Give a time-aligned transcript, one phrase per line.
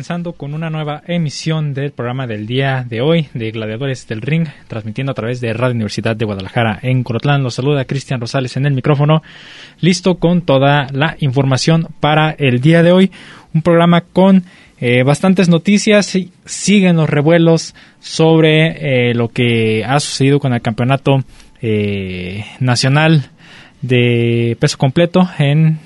[0.00, 4.48] Comenzando con una nueva emisión del programa del día de hoy de Gladiadores del Ring,
[4.66, 7.42] transmitiendo a través de Radio Universidad de Guadalajara en Corotlán.
[7.42, 9.22] Los saluda Cristian Rosales en el micrófono,
[9.78, 13.10] listo con toda la información para el día de hoy.
[13.52, 14.44] Un programa con
[14.80, 21.24] eh, bastantes noticias, siguen los revuelos sobre eh, lo que ha sucedido con el campeonato
[21.60, 23.28] eh, nacional
[23.82, 25.78] de peso completo en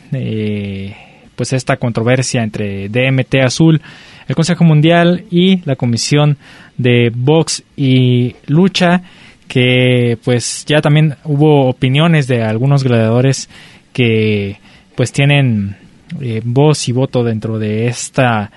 [1.36, 3.80] pues esta controversia entre DMT Azul,
[4.28, 6.38] el Consejo Mundial y la Comisión
[6.76, 9.02] de Box y Lucha,
[9.48, 13.48] que pues ya también hubo opiniones de algunos gladiadores
[13.92, 14.58] que
[14.96, 15.76] pues tienen
[16.20, 18.50] eh, voz y voto dentro de esta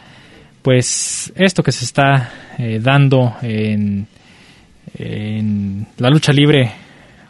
[0.62, 4.08] pues esto que se está eh, dando en,
[4.98, 6.72] en la lucha libre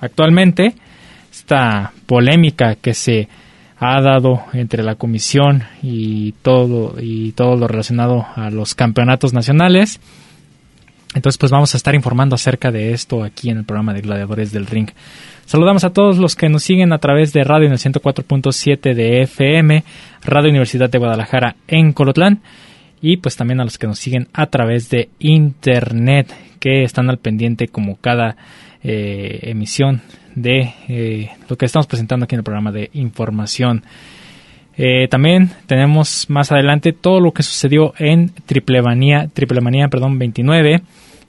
[0.01, 0.73] actualmente
[1.31, 3.27] esta polémica que se
[3.79, 9.99] ha dado entre la comisión y todo y todo lo relacionado a los campeonatos nacionales.
[11.13, 14.51] Entonces, pues vamos a estar informando acerca de esto aquí en el programa de Gladiadores
[14.51, 14.89] del Ring.
[15.45, 19.21] Saludamos a todos los que nos siguen a través de radio en el 104.7 de
[19.21, 19.83] FM,
[20.23, 22.41] Radio Universidad de Guadalajara en Colotlán,
[23.01, 27.19] y pues también a los que nos siguen a través de Internet, que están al
[27.19, 28.35] pendiente como cada
[28.83, 30.01] eh, emisión
[30.35, 33.83] de eh, lo que estamos presentando aquí en el programa de información.
[34.77, 40.19] Eh, también tenemos más adelante todo lo que sucedió en Triple Manía, Triple Manía perdón,
[40.19, 40.81] 29,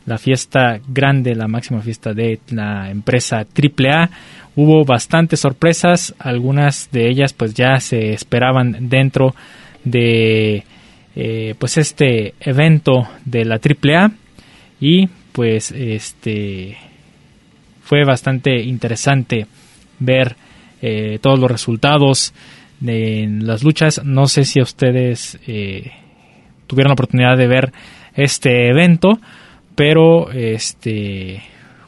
[0.04, 4.10] la fiesta grande, la máxima fiesta de la empresa AAA.
[4.54, 9.34] Hubo bastantes sorpresas, algunas de ellas pues ya se esperaban dentro
[9.84, 10.64] de
[11.58, 14.12] pues este evento de la AAA
[14.80, 16.76] y pues este
[17.88, 19.46] fue bastante interesante
[19.98, 20.36] ver
[20.82, 22.34] eh, todos los resultados
[22.80, 24.02] de las luchas.
[24.04, 25.92] No sé si ustedes eh,
[26.66, 27.72] tuvieron la oportunidad de ver
[28.14, 29.18] este evento,
[29.74, 31.42] pero este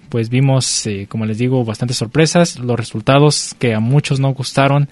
[0.08, 4.88] pues vimos, eh, como les digo, bastantes sorpresas, los resultados que a muchos no gustaron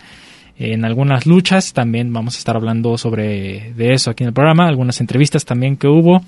[0.58, 1.72] en algunas luchas.
[1.72, 5.78] También vamos a estar hablando sobre de eso aquí en el programa, algunas entrevistas también
[5.78, 6.20] que hubo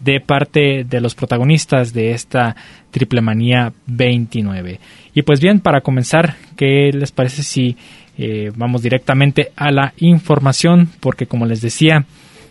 [0.00, 2.56] de parte de los protagonistas de esta
[2.90, 4.80] Triple Manía 29.
[5.14, 7.76] Y pues bien, para comenzar, ¿qué les parece si
[8.16, 10.88] eh, vamos directamente a la información?
[11.00, 12.04] Porque como les decía,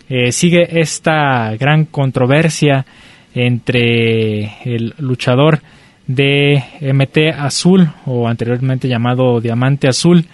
[0.09, 2.85] eh, sigue esta gran controversia
[3.33, 5.61] entre el luchador
[6.07, 10.25] de MT Azul o anteriormente llamado Diamante Azul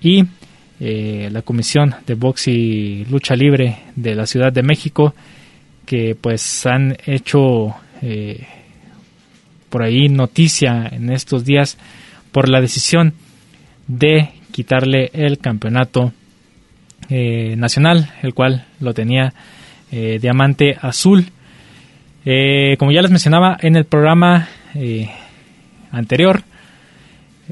[0.00, 0.24] y
[0.80, 5.14] eh, la Comisión de Box y Lucha Libre de la Ciudad de México
[5.86, 8.46] que pues han hecho eh,
[9.70, 11.78] por ahí noticia en estos días
[12.32, 13.14] por la decisión
[13.86, 16.12] de quitarle el campeonato
[17.10, 19.34] eh, nacional, el cual lo tenía
[19.90, 21.26] eh, Diamante Azul.
[22.78, 24.48] como ya les mencionaba en el programa
[25.92, 26.42] anterior,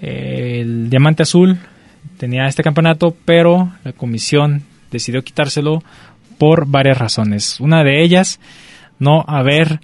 [0.01, 1.59] el Diamante Azul
[2.17, 5.83] tenía este campeonato, pero la comisión decidió quitárselo
[6.43, 7.61] por varias razones.
[7.61, 8.41] Una de ellas,
[8.99, 9.79] no haber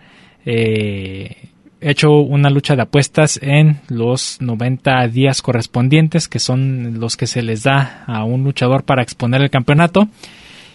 [0.44, 1.36] eh,
[1.80, 7.42] hecho una lucha de apuestas en los 90 días correspondientes, que son los que se
[7.42, 10.08] les da a un luchador para exponer el campeonato.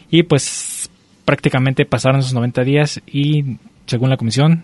[0.10, 0.90] Y pues
[1.26, 4.64] prácticamente pasaron esos 90 días y según la comisión,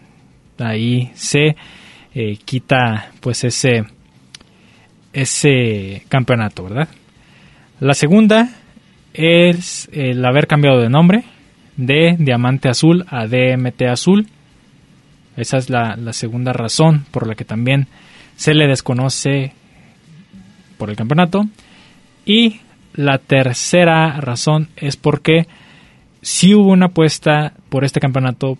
[0.57, 1.57] ahí se
[2.15, 3.83] eh, quita pues ese,
[5.11, 6.87] ese campeonato, ¿verdad?
[7.81, 8.58] La segunda
[9.19, 11.25] es el haber cambiado de nombre
[11.75, 14.27] de Diamante Azul a DMT Azul.
[15.35, 17.87] Esa es la, segunda razón por la que también
[18.37, 19.51] se le desconoce
[20.77, 21.45] por el campeonato.
[22.25, 22.61] Y
[22.93, 25.47] la tercera razón es porque
[26.21, 28.57] sí hubo una apuesta por este campeonato,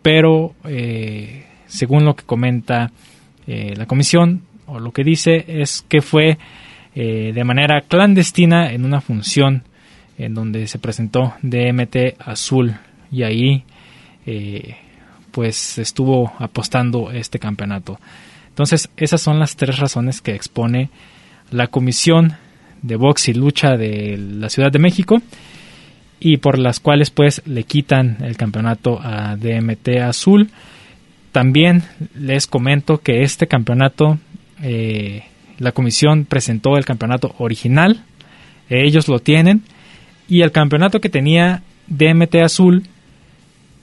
[0.00, 2.92] pero eh, según lo que comenta
[3.46, 6.38] eh, la comisión, o lo que dice es que fue
[6.94, 9.64] eh, de manera clandestina en una función
[10.18, 12.76] en donde se presentó DMT Azul
[13.10, 13.64] y ahí
[15.30, 17.98] pues estuvo apostando este campeonato.
[18.48, 20.90] Entonces esas son las tres razones que expone
[21.50, 22.34] la comisión
[22.82, 25.22] de box y lucha de la Ciudad de México
[26.20, 30.50] y por las cuales pues le quitan el campeonato a DMT Azul.
[31.32, 31.84] También
[32.16, 34.18] les comento que este campeonato,
[34.62, 35.22] eh,
[35.58, 38.02] la comisión presentó el campeonato original,
[38.68, 39.62] ellos lo tienen,
[40.28, 42.84] y el campeonato que tenía DMT Azul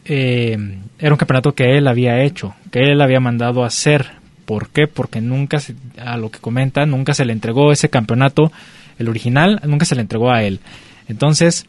[0.06, 0.58] eh,
[1.00, 4.24] era un campeonato que él había hecho, que él había mandado a hacer.
[4.46, 4.86] ¿Por qué?
[4.88, 5.58] Porque nunca,
[5.98, 8.52] a lo que comenta, nunca se le entregó ese campeonato
[8.98, 10.60] el original nunca se le entregó a él.
[11.08, 11.66] Entonces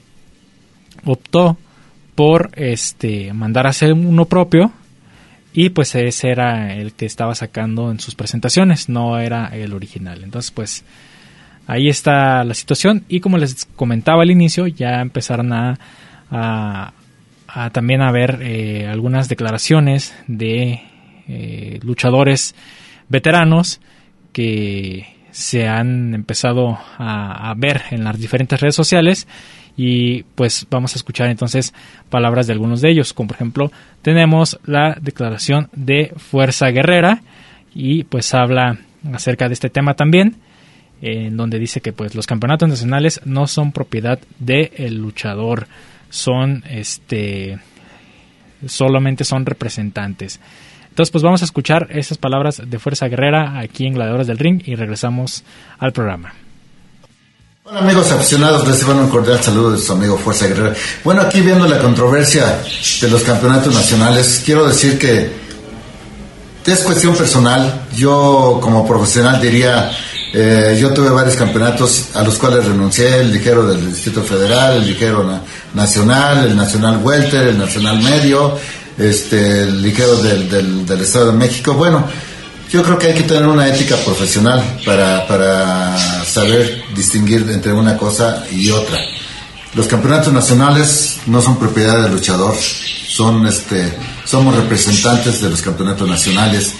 [1.04, 1.56] optó
[2.14, 4.72] por este mandar a hacer uno propio
[5.52, 10.22] y pues ese era el que estaba sacando en sus presentaciones, no era el original.
[10.22, 10.84] Entonces pues
[11.66, 13.04] ahí está la situación.
[13.08, 15.78] Y como les comentaba al inicio ya empezaron a,
[16.30, 16.92] a,
[17.72, 20.82] también a ver eh, algunas declaraciones de
[21.28, 22.54] eh, luchadores
[23.08, 23.80] veteranos
[24.32, 29.26] que se han empezado a, ver en las diferentes redes sociales.
[29.76, 31.74] Y pues vamos a escuchar entonces
[32.08, 33.70] palabras de algunos de ellos, como por ejemplo
[34.00, 37.20] tenemos la declaración de Fuerza Guerrera
[37.74, 38.78] y pues habla
[39.12, 40.36] acerca de este tema también,
[41.02, 45.66] en donde dice que pues los campeonatos nacionales no son propiedad del luchador,
[46.10, 47.58] son este
[48.66, 50.40] solamente son representantes.
[50.88, 54.62] Entonces, pues vamos a escuchar esas palabras de Fuerza Guerrera aquí en Gladiadores del Ring
[54.64, 55.44] y regresamos
[55.78, 56.32] al programa.
[57.64, 60.74] Hola amigos aficionados, reciban un cordial saludo de su amigo Fuerza Guerrera.
[61.04, 62.62] Bueno, aquí viendo la controversia
[63.00, 65.30] de los campeonatos nacionales, quiero decir que
[66.64, 67.86] es cuestión personal.
[67.94, 69.90] Yo como profesional diría,
[70.32, 74.86] eh, yo tuve varios campeonatos a los cuales renuncié, el ligero del Distrito Federal, el
[74.86, 75.40] ligero
[75.74, 78.58] nacional, el nacional welter, el nacional medio,
[78.98, 81.74] este, el ligero del, del, Estado de México.
[81.74, 82.04] Bueno,
[82.70, 87.96] yo creo que hay que tener una ética profesional para, para saber distinguir entre una
[87.96, 88.98] cosa y otra.
[89.74, 93.92] Los campeonatos nacionales no son propiedad del luchador, son este,
[94.24, 96.72] somos representantes de los campeonatos nacionales.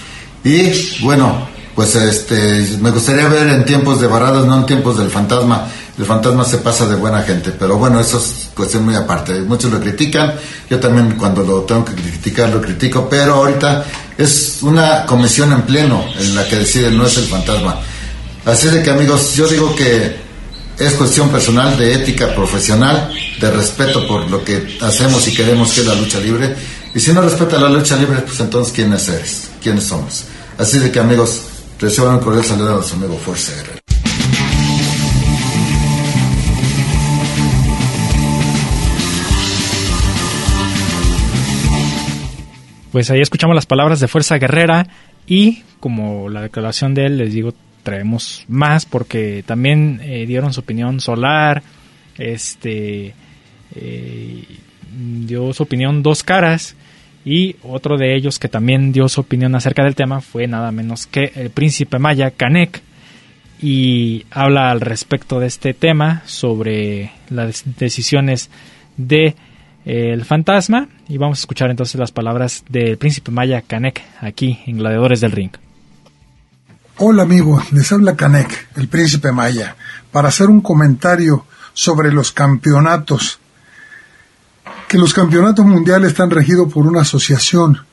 [0.43, 5.11] Y bueno, pues este, me gustaría ver en tiempos de Baradas, no en tiempos del
[5.11, 9.41] fantasma, el fantasma se pasa de buena gente, pero bueno, eso es cuestión muy aparte.
[9.41, 10.33] Muchos lo critican,
[10.67, 13.85] yo también cuando lo tengo que criticar lo critico, pero ahorita
[14.17, 17.79] es una comisión en pleno en la que deciden, no es el fantasma.
[18.43, 20.17] Así de que amigos, yo digo que
[20.79, 25.81] es cuestión personal, de ética profesional, de respeto por lo que hacemos y queremos que
[25.81, 26.55] es la lucha libre.
[26.95, 29.49] Y si no respeta la lucha libre, pues entonces ¿quiénes eres?
[29.61, 30.23] ¿Quiénes somos?
[30.57, 31.41] Así de que amigos,
[31.79, 33.53] reciban un cordial saludo a su amigo Fuerza
[42.91, 44.87] Pues ahí escuchamos las palabras de Fuerza Guerrera
[45.27, 47.53] y como la declaración de él, les digo,
[47.83, 51.61] traemos más porque también eh, dieron su opinión solar,
[52.17, 53.13] este
[53.75, 54.43] eh,
[55.25, 56.75] dio su opinión dos caras
[57.27, 61.07] y otro de ellos que también dio su opinión acerca del tema fue nada menos
[61.07, 62.81] que el príncipe maya Canek
[63.61, 68.49] y habla al respecto de este tema sobre las decisiones
[68.95, 69.35] de
[69.83, 74.77] el fantasma y vamos a escuchar entonces las palabras del príncipe maya Kanek aquí en
[74.77, 75.51] Gladiadores del Ring.
[76.95, 79.75] Hola amigos, les habla Kanek, el príncipe maya,
[80.13, 83.39] para hacer un comentario sobre los campeonatos.
[84.87, 87.85] Que los campeonatos mundiales están regidos por una asociación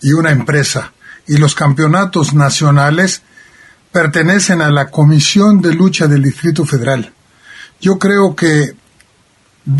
[0.00, 0.92] y una empresa
[1.26, 3.22] y los campeonatos nacionales
[3.92, 7.12] pertenecen a la Comisión de Lucha del Distrito Federal.
[7.80, 8.74] Yo creo que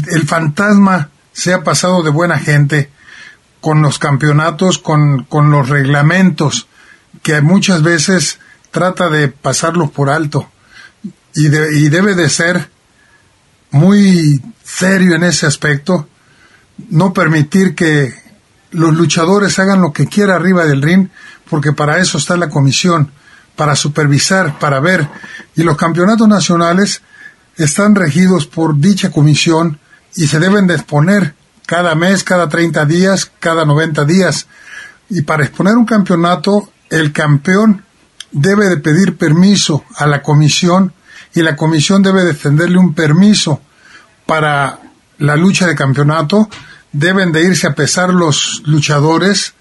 [0.09, 2.91] el fantasma se ha pasado de buena gente
[3.61, 6.69] con los campeonatos, con, con los reglamentos,
[7.23, 8.39] que muchas veces
[8.71, 10.49] trata de pasarlos por alto
[11.35, 12.71] y, y debe de ser
[13.71, 16.09] muy serio en ese aspecto,
[16.91, 18.15] no permitir que
[18.71, 21.09] los luchadores hagan lo que quiera arriba del ring,
[21.49, 23.11] porque para eso está la comisión,
[23.57, 25.09] para supervisar, para ver,
[25.55, 27.03] y los campeonatos nacionales
[27.57, 29.79] están regidos por dicha comisión
[30.17, 31.35] y se deben de exponer
[31.67, 34.47] cada mes, cada 30 días, cada 90 días.
[35.09, 37.85] Y para exponer un campeonato, el campeón
[38.33, 40.93] debe de pedir permiso a la comisión
[41.35, 43.61] y la comisión debe defenderle un permiso
[44.27, 44.81] para
[45.27, 46.49] la lucha de campeonato.
[46.93, 49.55] Deben de irse a pesar los luchadores,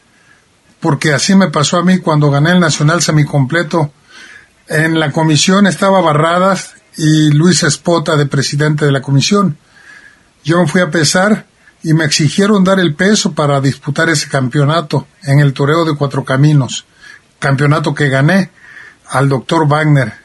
[0.80, 3.92] porque así me pasó a mí cuando gané el Nacional Semicompleto.
[4.68, 9.58] En la comisión estaba Barradas y Luis Espota de presidente de la comisión.
[10.44, 11.48] Yo me fui a pesar
[11.84, 16.24] y me exigieron dar el peso para disputar ese campeonato en el toreo de Cuatro
[16.24, 16.86] Caminos,
[17.40, 18.52] campeonato que gané
[19.10, 20.23] al doctor Wagner.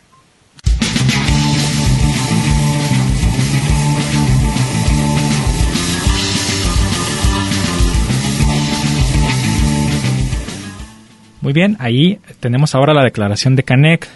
[11.48, 14.06] Muy bien, ahí tenemos ahora la declaración de Canek.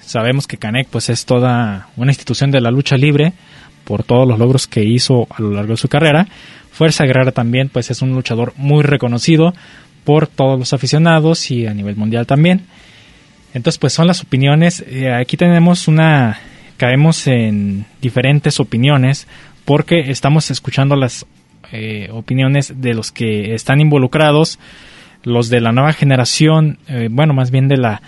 [0.00, 3.34] Sabemos que Canek pues es toda una institución de la lucha libre
[3.84, 6.26] por todos los logros que hizo a lo largo de su carrera.
[6.72, 9.54] Fuerza Guerrera también pues es un luchador muy reconocido
[10.02, 12.62] por todos los aficionados y a nivel mundial también.
[13.54, 14.84] Entonces pues son las opiniones.
[14.88, 16.40] Eh, aquí tenemos una...
[16.78, 19.28] caemos en diferentes opiniones
[19.64, 21.26] porque estamos escuchando las
[21.70, 24.58] eh, opiniones de los que están involucrados,
[25.24, 28.02] los de la nueva generación, eh, bueno, más bien de la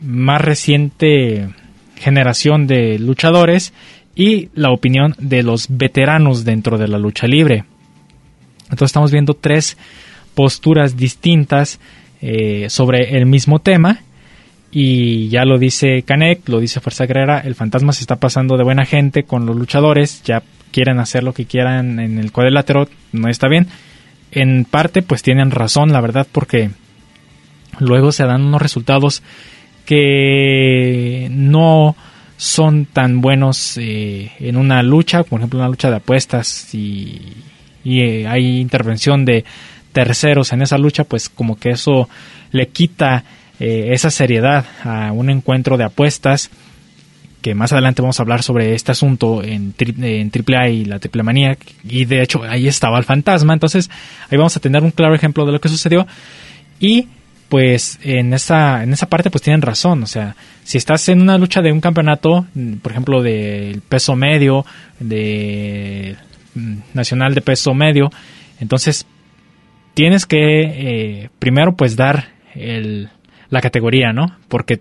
[0.00, 1.48] más reciente
[1.96, 3.72] generación de luchadores
[4.14, 7.64] y la opinión de los veteranos dentro de la lucha libre.
[8.64, 9.76] Entonces estamos viendo tres
[10.34, 11.78] posturas distintas
[12.20, 14.00] eh, sobre el mismo tema
[14.70, 18.64] y ya lo dice Canek, lo dice Fuerza Guerrera, el fantasma se está pasando de
[18.64, 23.28] buena gente con los luchadores, ya quieren hacer lo que quieran en el cuadrilátero, no
[23.28, 23.66] está bien.
[24.32, 26.70] En parte pues tienen razón, la verdad, porque
[27.78, 29.22] luego se dan unos resultados
[29.84, 31.96] que no
[32.36, 37.20] son tan buenos eh, en una lucha, por ejemplo una lucha de apuestas y,
[37.84, 39.44] eh, hay intervención de
[39.92, 42.08] terceros en esa lucha, pues como que eso
[42.50, 43.24] le quita
[43.60, 46.50] eh, esa seriedad a un encuentro de apuestas
[47.42, 51.22] que más adelante vamos a hablar sobre este asunto en, en AAA y la Triple
[51.22, 51.58] Manía.
[51.84, 53.52] Y de hecho ahí estaba el fantasma.
[53.52, 53.90] Entonces
[54.30, 56.06] ahí vamos a tener un claro ejemplo de lo que sucedió.
[56.80, 57.08] Y
[57.52, 61.36] pues en esa, en esa parte pues tienen razón, o sea, si estás en una
[61.36, 62.46] lucha de un campeonato,
[62.80, 64.64] por ejemplo, del peso medio,
[64.98, 66.16] de
[66.54, 68.10] mm, nacional de peso medio,
[68.58, 69.06] entonces
[69.92, 73.10] tienes que eh, primero pues dar el,
[73.50, 74.38] la categoría, ¿no?
[74.48, 74.80] Porque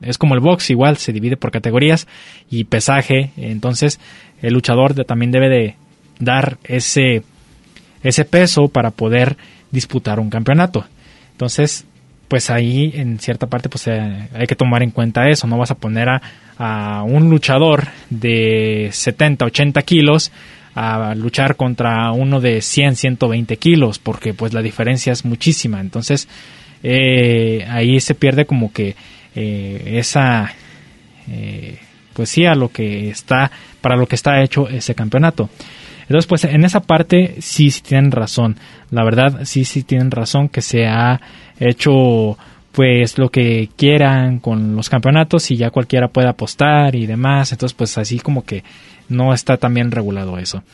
[0.00, 2.06] es como el box, igual se divide por categorías
[2.50, 4.00] y pesaje, entonces
[4.42, 5.76] el luchador también debe de
[6.18, 7.22] dar ese,
[8.02, 9.36] ese peso para poder
[9.70, 10.84] disputar un campeonato.
[11.32, 11.86] Entonces,
[12.30, 15.72] pues ahí en cierta parte pues eh, hay que tomar en cuenta eso, no vas
[15.72, 20.30] a poner a, un luchador de 70, 80 kilos
[20.74, 26.28] a luchar contra uno de 100, 120 kilos, porque pues la diferencia es muchísima, entonces
[26.82, 28.94] eh, ahí se pierde como que
[29.34, 30.52] eh, esa,
[32.12, 35.48] pues sí, a lo que está, para lo que está hecho ese campeonato.
[36.10, 38.56] Entonces, pues en esa parte sí, sí tienen razón.
[38.90, 41.20] La verdad, sí, sí tienen razón que se ha
[41.60, 42.36] hecho
[42.72, 47.52] pues lo que quieran con los campeonatos y ya cualquiera puede apostar y demás.
[47.52, 48.64] Entonces, pues así como que
[49.08, 50.64] no está tan bien regulado eso.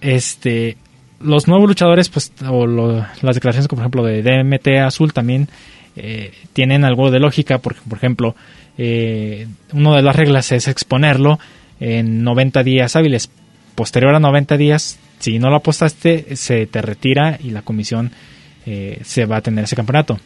[0.00, 0.76] Este,
[1.20, 5.48] los nuevos luchadores, pues, o las declaraciones, por ejemplo, de DMT Azul también
[5.96, 8.34] eh, tienen algo de lógica, porque, por ejemplo,
[8.78, 11.38] eh, una de las reglas es exponerlo
[11.80, 13.30] en 90 días hábiles.
[13.74, 18.10] Posterior a 90 días, si no lo apostaste, se te retira y la comisión
[18.66, 20.18] eh, se va a tener ese campeonato.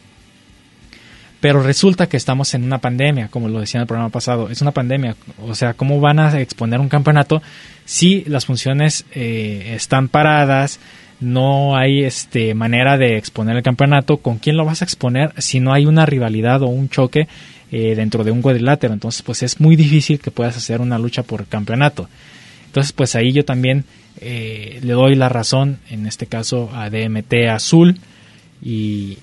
[1.39, 4.61] Pero resulta que estamos en una pandemia, como lo decía en el programa pasado, es
[4.61, 5.15] una pandemia.
[5.41, 7.41] O sea, ¿cómo van a exponer un campeonato
[7.85, 10.79] si las funciones eh, están paradas?
[11.19, 14.17] No hay este, manera de exponer el campeonato.
[14.17, 17.27] ¿Con quién lo vas a exponer si no hay una rivalidad o un choque
[17.71, 18.93] eh, dentro de un cuadrilátero?
[18.93, 22.09] Entonces, pues es muy difícil que puedas hacer una lucha por campeonato.
[22.67, 23.85] Entonces, pues ahí yo también
[24.21, 27.99] le doy la razón, en este caso a DMT Azul,
[28.61, 29.17] y,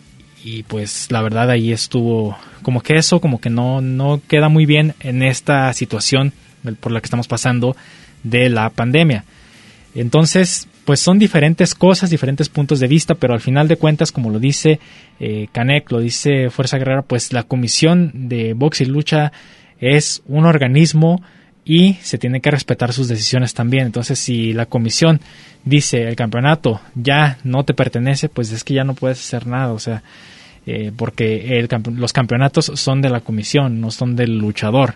[0.68, 4.94] pues la verdad ahí estuvo como que eso como que no, no queda muy bien
[5.00, 6.32] en esta situación
[6.80, 7.76] por la que estamos pasando
[8.22, 9.24] de la pandemia.
[9.94, 14.30] Entonces, pues son diferentes cosas, diferentes puntos de vista, pero al final de cuentas, como
[14.30, 14.80] lo dice
[15.20, 19.32] eh, Canek, lo dice Fuerza Guerrera, pues la Comisión de Box y Lucha
[19.80, 21.22] es un organismo
[21.64, 23.86] y se tiene que respetar sus decisiones también.
[23.86, 25.20] Entonces, si la comisión
[25.64, 29.72] dice el campeonato ya no te pertenece, pues es que ya no puedes hacer nada,
[29.72, 30.02] o sea,
[30.66, 34.94] eh, porque el, los campeonatos son de la comisión, no son del luchador.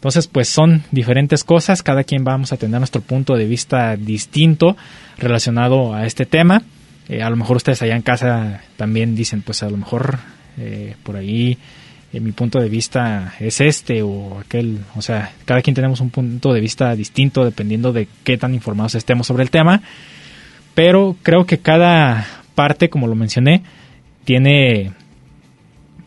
[0.00, 4.74] Entonces, pues son diferentes cosas, cada quien vamos a tener nuestro punto de vista distinto
[5.18, 6.62] relacionado a este tema.
[7.06, 10.18] Eh, a lo mejor ustedes allá en casa también dicen, pues a lo mejor
[10.56, 11.58] eh, por ahí
[12.14, 16.08] eh, mi punto de vista es este o aquel, o sea, cada quien tenemos un
[16.08, 19.82] punto de vista distinto dependiendo de qué tan informados estemos sobre el tema,
[20.74, 23.62] pero creo que cada parte, como lo mencioné,
[24.24, 24.92] tiene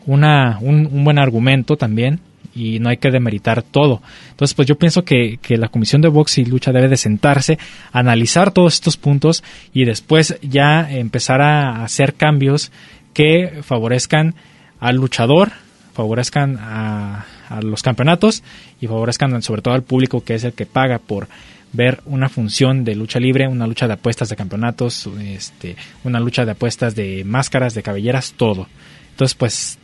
[0.04, 2.18] una, un, buen argumento también
[2.54, 4.00] y no hay que demeritar todo.
[4.30, 7.58] Entonces, pues yo pienso que, que, la Comisión de Box y Lucha debe de sentarse,
[7.92, 9.42] analizar todos estos puntos
[9.72, 12.70] y después ya empezar a hacer cambios
[13.12, 14.34] que favorezcan
[14.80, 15.52] al luchador,
[15.94, 17.24] favorezcan a,
[17.62, 18.42] los campeonatos
[18.80, 21.28] y favorezcan sobre todo al público que es el que paga por
[21.72, 26.44] ver una función de lucha libre, una lucha de apuestas de campeonatos, este, una lucha
[26.44, 28.66] de apuestas de máscaras, de cabelleras, todo.
[29.10, 29.78] Entonces, pues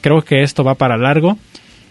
[0.00, 1.38] creo que esto va para largo.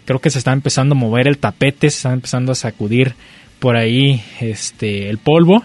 [0.06, 3.16] Creo que se está empezando a mover el tapete, se está empezando a sacudir
[3.60, 5.64] por ahí este el polvo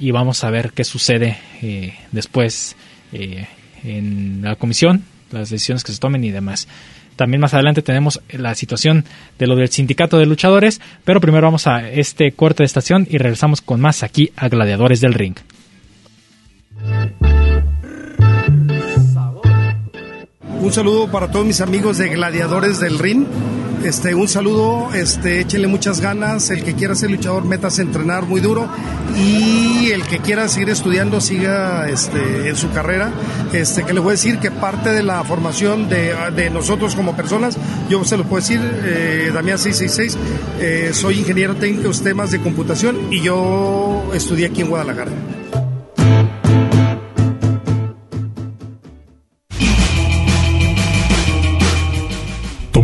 [0.00, 2.76] y vamos a ver qué sucede eh, después
[3.12, 3.46] eh,
[3.84, 6.68] en la comisión, las decisiones que se tomen y demás.
[7.16, 9.04] También más adelante tenemos la situación
[9.38, 13.18] de lo del sindicato de luchadores, pero primero vamos a este corte de estación y
[13.18, 15.34] regresamos con más aquí a Gladiadores del Ring.
[20.60, 23.24] Un saludo para todos mis amigos de Gladiadores del Ring.
[23.84, 26.50] Este, un saludo, este, échenle muchas ganas.
[26.50, 28.68] El que quiera ser luchador, métase a entrenar muy duro.
[29.16, 33.12] Y el que quiera seguir estudiando, siga este, en su carrera.
[33.52, 37.56] Este, que les voy a decir que parte de la formación de, nosotros como personas,
[37.88, 40.18] yo se lo puedo decir, eh, Damián 666,
[40.60, 45.12] eh, soy ingeniero técnico en temas de computación y yo estudié aquí en Guadalajara.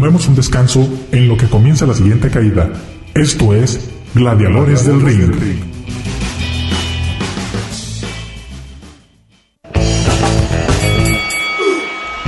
[0.05, 2.71] Tomemos un descanso en lo que comienza la siguiente caída.
[3.15, 5.33] Esto es Gladiadores del Ring.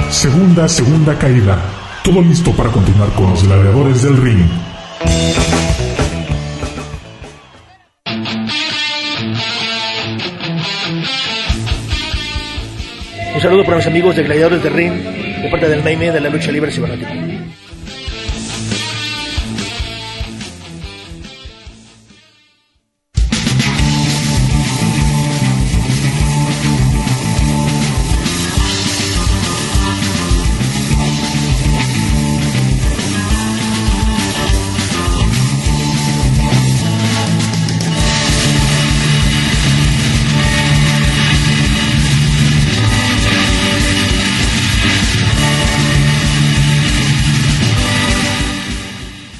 [0.09, 1.63] Segunda, segunda caída.
[2.03, 4.49] Todo listo para continuar con los gladiadores del ring.
[13.35, 16.31] Un saludo para mis amigos de Gladiadores del Ring, de parte del Maime de la
[16.31, 17.13] lucha libre cibernética.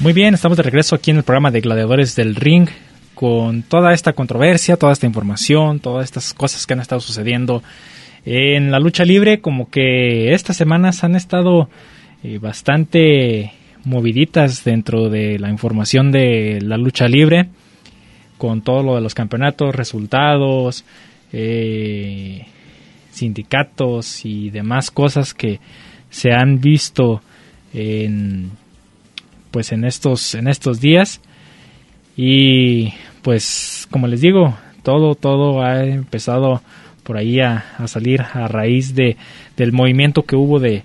[0.07, 2.69] Muy bien, estamos de regreso aquí en el programa de Gladiadores del Ring
[3.13, 7.61] con toda esta controversia, toda esta información, todas estas cosas que han estado sucediendo
[8.23, 11.69] en la lucha libre, como que estas semanas han estado
[12.23, 13.51] eh, bastante
[13.83, 17.49] moviditas dentro de la información de la lucha libre,
[18.37, 20.85] con todo lo de los campeonatos, resultados,
[21.33, 22.45] eh,
[23.11, 25.59] sindicatos y demás cosas que
[26.09, 27.21] se han visto
[27.73, 28.51] en
[29.51, 31.21] pues en estos en estos días.
[32.15, 36.61] Y pues como les digo todo todo ha empezado
[37.03, 39.17] por ahí a, salir a raíz de
[39.55, 40.83] del movimiento que hubo de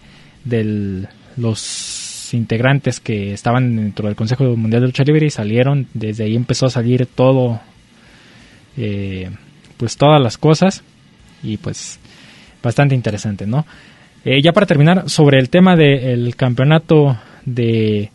[1.37, 5.87] los integrantes que estaban dentro del Consejo Mundial de Lucha Libre y salieron.
[5.95, 7.61] Desde ahí empezó a salir todo
[8.77, 9.31] eh,
[9.77, 10.83] pues todas las cosas.
[11.43, 11.99] Y pues
[12.63, 13.67] bastante interesante no
[14.25, 18.11] eh, ya para terminar sobre el tema del campeonato de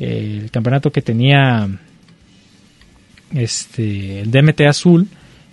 [0.00, 1.68] el campeonato que tenía
[3.34, 5.06] este el DMT azul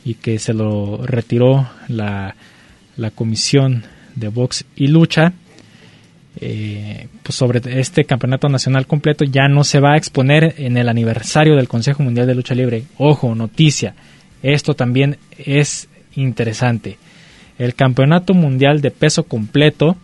[0.05, 2.35] y que se lo retiró la,
[2.95, 3.83] la comisión
[4.15, 5.33] de box y lucha
[6.39, 10.87] eh, pues sobre este campeonato nacional completo ya no se va a exponer en el
[10.87, 12.83] aniversario del Consejo Mundial de Lucha Libre.
[12.97, 13.95] Ojo, noticia,
[14.43, 16.99] esto también es interesante.
[17.57, 19.97] El campeonato mundial de peso completo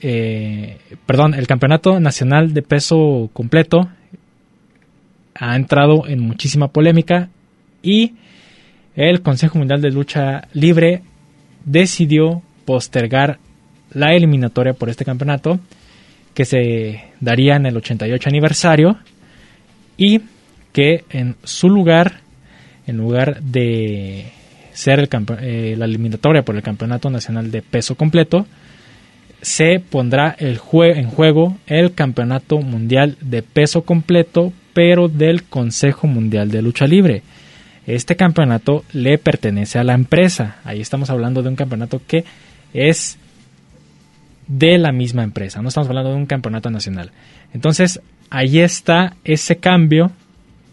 [0.00, 3.88] eh, perdón, el Campeonato Nacional de Peso Completo
[5.34, 7.28] ha entrado en muchísima polémica
[7.82, 8.14] y
[8.94, 11.02] el Consejo Mundial de Lucha Libre
[11.64, 13.38] decidió postergar
[13.92, 15.58] la eliminatoria por este campeonato
[16.34, 18.98] que se daría en el 88 aniversario
[19.96, 20.20] y
[20.72, 22.20] que en su lugar,
[22.86, 24.26] en lugar de
[24.72, 25.08] ser el
[25.40, 28.46] eh, la eliminatoria por el Campeonato Nacional de Peso Completo,
[29.44, 36.50] se pondrá el en juego el Campeonato Mundial de Peso Completo, pero del Consejo Mundial
[36.50, 37.22] de Lucha Libre.
[37.86, 40.56] Este campeonato le pertenece a la empresa.
[40.64, 42.24] Ahí estamos hablando de un campeonato que
[42.72, 43.18] es
[44.46, 45.60] de la misma empresa.
[45.60, 47.10] No estamos hablando de un campeonato nacional.
[47.52, 50.10] Entonces, ahí está ese cambio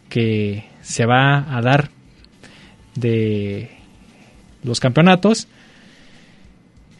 [0.07, 1.89] que se va a dar
[2.95, 3.69] de
[4.63, 5.49] los campeonatos.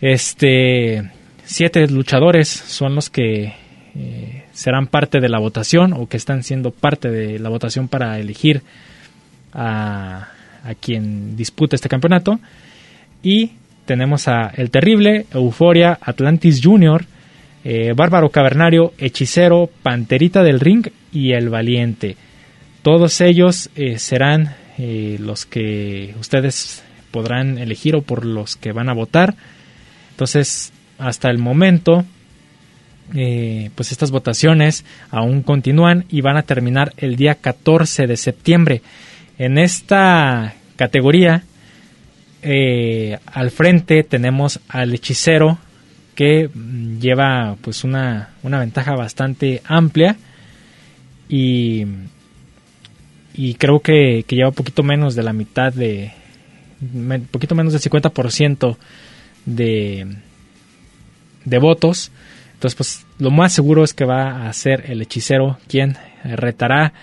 [0.01, 1.09] Este,
[1.51, 3.53] siete luchadores son los que
[3.93, 8.17] eh, serán parte de la votación o que están siendo parte de la votación para
[8.19, 8.61] elegir
[9.53, 10.29] a,
[10.79, 12.39] quien dispute este campeonato.
[13.21, 13.51] Y
[13.85, 17.03] tenemos a El Terrible, Euforia, Atlantis Junior,
[17.65, 22.15] eh, Bárbaro Cavernario, Hechicero, Panterita del Ring y El Valiente.
[22.81, 28.93] Todos ellos eh, serán los que ustedes podrán elegir o por los que van a
[28.93, 29.35] votar.
[30.11, 32.05] Entonces, hasta el momento,
[33.11, 38.81] pues estas votaciones aún continúan y van a terminar el día 14 de septiembre.
[39.37, 41.43] En esta categoría,
[42.41, 45.57] al frente tenemos al hechicero
[46.15, 50.17] que mm, lleva pues una, una ventaja bastante amplia
[51.29, 51.85] y,
[53.33, 56.11] y creo que, que, lleva poquito menos de la mitad de
[57.31, 58.75] poquito menos del 50%
[59.45, 60.07] de,
[61.45, 62.11] de votos
[62.53, 66.93] entonces pues lo más seguro es que va a ser el hechicero quien retará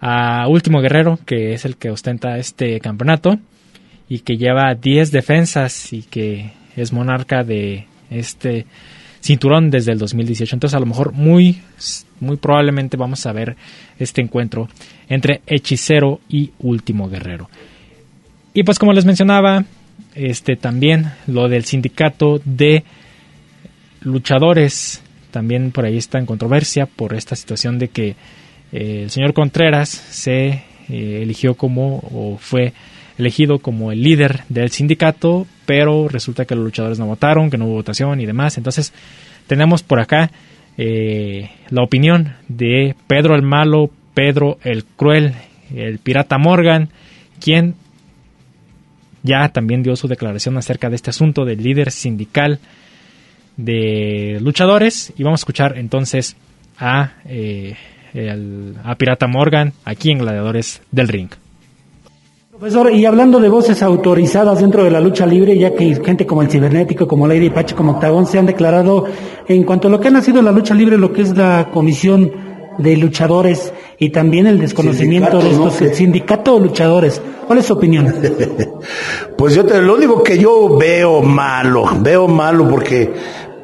[0.00, 3.38] a Último Guerrero que es el que ostenta este campeonato
[4.08, 8.66] y que lleva 10 defensas y que es monarca de este
[9.20, 10.56] cinturón desde el 2018.
[10.56, 11.60] Entonces a lo mejor muy,
[12.20, 13.56] muy probablemente vamos a ver
[13.98, 14.68] este encuentro
[15.08, 17.50] entre Hechicero y Último Guerrero.
[18.54, 19.64] Y pues como les mencionaba,
[20.14, 22.84] este también lo del sindicato de
[24.00, 28.16] luchadores también por ahí está en controversia por esta situación de que
[28.72, 30.46] eh, el señor Contreras se
[30.88, 32.72] eh, eligió como o fue
[33.18, 37.66] elegido como el líder del sindicato, pero resulta que los luchadores no votaron, que no
[37.66, 38.56] hubo votación y demás.
[38.58, 38.92] Entonces
[39.46, 40.30] tenemos por acá
[40.76, 45.34] eh, la opinión de Pedro el Malo, Pedro el Cruel,
[45.74, 46.90] el Pirata Morgan,
[47.40, 47.74] quien
[49.22, 52.60] ya también dio su declaración acerca de este asunto del líder sindical
[53.58, 55.12] de luchadores.
[55.18, 56.36] Y vamos a escuchar entonces
[56.78, 57.76] a, eh,
[58.82, 61.28] a Pirata Morgan aquí en Gladiadores del Ring.
[62.58, 66.42] Profesor, y hablando de voces autorizadas dentro de la lucha libre, ya que gente como
[66.42, 69.04] el Cibernético, como Lady Pache, como Octagón se han declarado
[69.46, 71.68] en cuanto a lo que ha nacido en la lucha libre, lo que es la
[71.72, 72.32] comisión
[72.78, 77.20] de luchadores y también el desconocimiento de estos, el sindicato de luchadores.
[77.46, 78.12] ¿Cuál es su opinión?
[79.38, 83.12] pues yo te, lo único que yo veo malo, veo malo porque,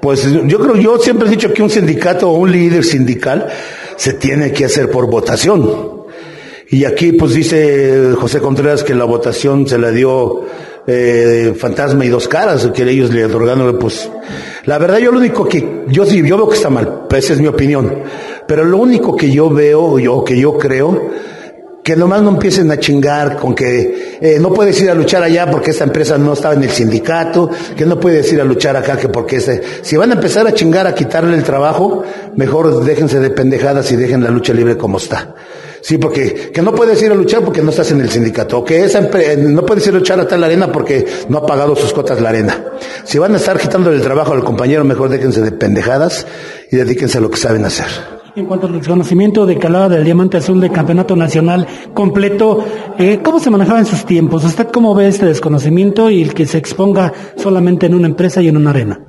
[0.04, 3.48] pues yo creo, yo siempre he dicho que un sindicato o un líder sindical
[3.96, 6.04] se tiene que hacer por votación.
[6.68, 10.44] Y aquí pues dice José Contreras que la votación se la dio
[10.86, 14.10] eh, Fantasma y Dos Caras, que ellos le otorgaron, pues
[14.66, 17.40] la verdad yo lo único que, yo sí, yo veo que está mal, esa es
[17.40, 18.02] mi opinión,
[18.46, 21.00] pero lo único que yo veo, yo, que yo creo,
[21.84, 25.50] que nomás no empiecen a chingar con que eh, no puedes ir a luchar allá
[25.50, 28.96] porque esta empresa no estaba en el sindicato, que no puedes ir a luchar acá
[28.96, 32.02] que porque este, si van a empezar a chingar a quitarle el trabajo,
[32.36, 35.34] mejor déjense de pendejadas y dejen la lucha libre como está.
[35.82, 38.64] Sí, porque que no puedes ir a luchar porque no estás en el sindicato, o
[38.64, 41.92] que esa no puedes ir a luchar a tal arena porque no ha pagado sus
[41.92, 42.64] cotas la arena.
[43.04, 46.26] Si van a estar quitándole el trabajo al compañero, mejor déjense de pendejadas
[46.70, 48.13] y dedíquense a lo que saben hacer.
[48.36, 52.64] En cuanto al desconocimiento de calada del Diamante Azul del Campeonato Nacional completo,
[52.98, 54.44] eh, ¿cómo se manejaba en sus tiempos?
[54.44, 58.48] ¿Usted cómo ve este desconocimiento y el que se exponga solamente en una empresa y
[58.48, 59.00] en una arena?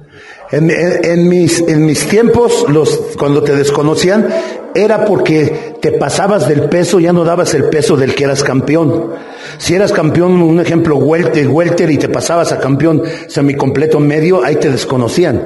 [0.51, 4.27] En, mis, en mis tiempos, los, cuando te desconocían,
[4.75, 9.09] era porque te pasabas del peso, ya no dabas el peso del que eras campeón.
[9.57, 14.57] Si eras campeón, un ejemplo, welter, welter y te pasabas a campeón semicompleto medio, ahí
[14.57, 15.41] te desconocían.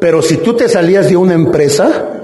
[0.00, 2.23] Pero si tú te salías de una empresa,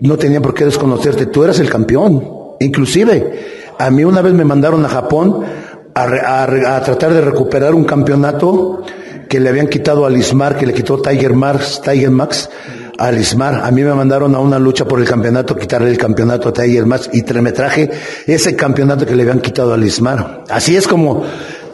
[0.00, 2.22] no tenía por qué desconocerte, tú eras el campeón.
[2.60, 5.42] Inclusive, a mí una vez me mandaron a Japón
[5.94, 8.82] a, a tratar de recuperar un campeonato
[9.28, 12.50] que le habían quitado a Lismar, que le quitó Tiger Max, Tiger Max
[12.98, 13.62] a Lismar.
[13.64, 16.84] A mí me mandaron a una lucha por el campeonato, quitarle el campeonato a Tiger
[16.84, 17.52] Max y me
[18.26, 20.44] ese campeonato que le habían quitado a Lismar.
[20.50, 21.24] Así es como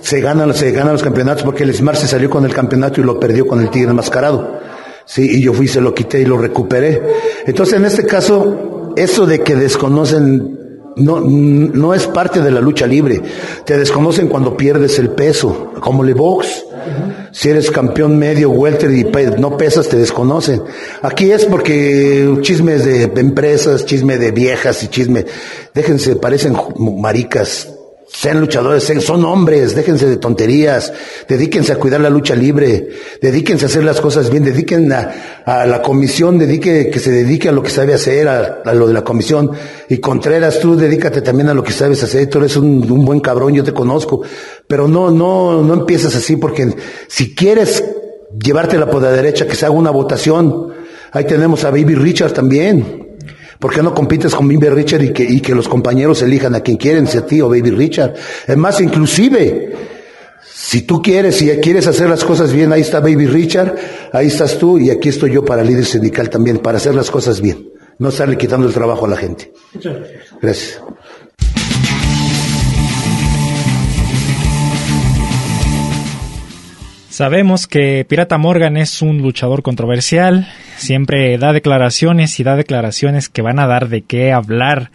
[0.00, 3.18] se ganan, se ganan los campeonatos porque Lismar se salió con el campeonato y lo
[3.18, 4.60] perdió con el Tigre Mascarado.
[5.06, 7.00] Sí, y yo fui, se lo quité y lo recuperé.
[7.46, 10.56] Entonces, en este caso, eso de que desconocen
[10.96, 13.22] no, no es parte de la lucha libre.
[13.64, 16.64] Te desconocen cuando pierdes el peso, como el box.
[17.32, 19.04] Si eres campeón medio, welter y
[19.38, 20.62] no pesas, te desconocen.
[21.02, 25.26] Aquí es porque chismes de empresas, chisme de viejas y chisme,
[25.74, 27.75] déjense, parecen maricas.
[28.08, 30.92] Sean luchadores, son hombres, déjense de tonterías,
[31.28, 32.88] dedíquense a cuidar la lucha libre,
[33.20, 37.52] dedíquense a hacer las cosas bien, dediquen a, la comisión, dedique, que se dedique a
[37.52, 39.50] lo que sabe hacer, a, lo de la comisión.
[39.88, 43.54] Y Contreras, tú dedícate también a lo que sabes hacer, tú eres un, buen cabrón,
[43.54, 44.22] yo te conozco.
[44.66, 46.74] Pero no, no, no empiezas así porque
[47.08, 47.84] si quieres
[48.42, 50.72] llevarte la poda derecha, que se haga una votación.
[51.12, 53.05] Ahí tenemos a Baby Richard también.
[53.58, 56.60] ¿Por qué no compites con Baby Richard y que, y que los compañeros elijan a
[56.60, 58.14] quien quieren, si a ti o Baby Richard?
[58.46, 59.72] Es más, inclusive,
[60.44, 63.76] si tú quieres, si quieres hacer las cosas bien, ahí está Baby Richard,
[64.12, 67.40] ahí estás tú y aquí estoy yo para líder sindical también, para hacer las cosas
[67.40, 67.68] bien.
[67.98, 69.52] No estarle quitando el trabajo a la gente.
[69.72, 70.22] Muchas gracias.
[70.42, 70.82] Gracias.
[77.16, 83.42] Sabemos que Pirata Morgan es un luchador controversial, siempre da declaraciones y da declaraciones que
[83.42, 84.90] van a dar de qué hablar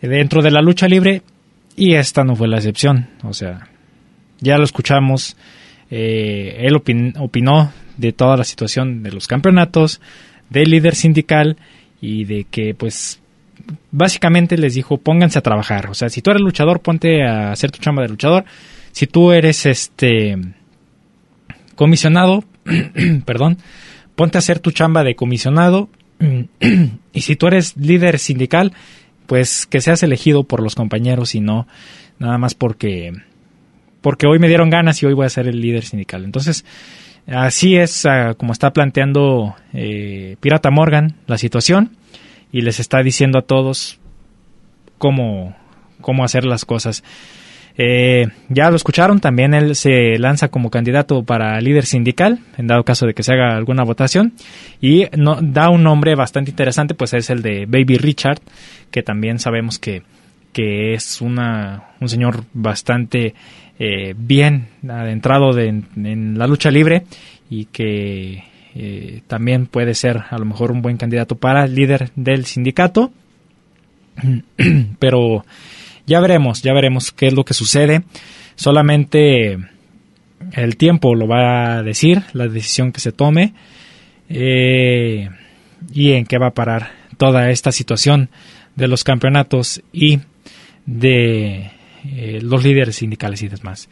[0.00, 1.22] dentro de la lucha libre
[1.76, 3.08] y esta no fue la excepción.
[3.22, 3.68] O sea,
[4.40, 5.36] ya lo escuchamos,
[5.90, 10.00] eh, él opinó de toda la situación de los campeonatos,
[10.50, 11.56] del líder sindical
[12.00, 13.20] y de que pues
[13.90, 15.88] básicamente les dijo pónganse a trabajar.
[15.90, 18.44] O sea, si tú eres luchador, ponte a hacer tu chamba de luchador.
[18.92, 20.38] Si tú eres este
[21.74, 22.44] comisionado,
[23.24, 23.58] perdón,
[24.16, 25.88] ponte a hacer tu chamba de comisionado
[27.12, 28.72] y si tú eres líder sindical,
[29.26, 31.68] pues que seas elegido por los compañeros y no
[32.18, 33.12] nada más porque
[34.00, 36.24] porque hoy me dieron ganas y hoy voy a ser el líder sindical.
[36.24, 36.64] Entonces,
[37.26, 41.96] así es ah, como está planteando eh, Pirata Morgan la situación
[42.52, 43.98] y les está diciendo a todos
[44.98, 45.56] cómo,
[46.00, 47.02] cómo hacer las cosas.
[47.78, 52.84] Eh, ya lo escucharon, también él se lanza como candidato para líder sindical, en dado
[52.84, 54.32] caso de que se haga alguna votación,
[54.80, 58.40] y no, da un nombre bastante interesante, pues es el de Baby Richard,
[58.90, 60.02] que también sabemos que,
[60.52, 63.34] que es una, un señor bastante
[63.78, 67.04] eh, bien adentrado en la lucha libre
[67.50, 68.44] y que
[68.78, 73.10] eh, también puede ser a lo mejor un buen candidato para líder del sindicato,
[74.98, 75.46] pero
[76.06, 78.02] ya veremos, ya veremos qué es lo que sucede.
[78.54, 79.58] Solamente
[80.52, 83.54] el tiempo lo va a decir, la decisión que se tome
[84.28, 85.28] eh,
[85.92, 88.30] y en qué va a parar toda esta situación
[88.74, 90.20] de los campeonatos y
[90.84, 91.70] de
[92.04, 93.88] eh, los líderes sindicales y demás.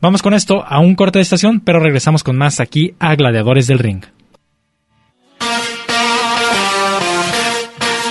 [0.00, 3.66] Vamos con esto a un corte de estación, pero regresamos con más aquí a Gladiadores
[3.66, 4.04] del Ring.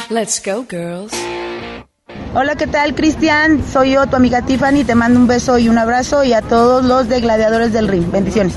[0.09, 1.34] Let's go, girls.
[2.37, 3.63] Hola, ¿qué tal, Cristian?
[3.65, 4.83] Soy yo, tu amiga Tiffany.
[4.83, 8.11] Te mando un beso y un abrazo y a todos los de Gladiadores del Ring.
[8.11, 8.53] Bendiciones.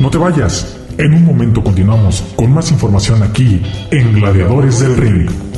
[0.00, 0.80] No te vayas.
[0.98, 5.53] En un momento continuamos con más información aquí en Gladiadores del Ring.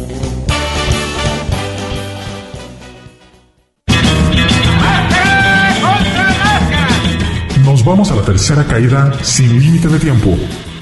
[7.87, 10.37] Vamos a la tercera caída sin límite de tiempo,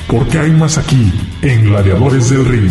[0.08, 1.12] porque hay más aquí
[1.42, 2.70] en Gladiadores del Ring.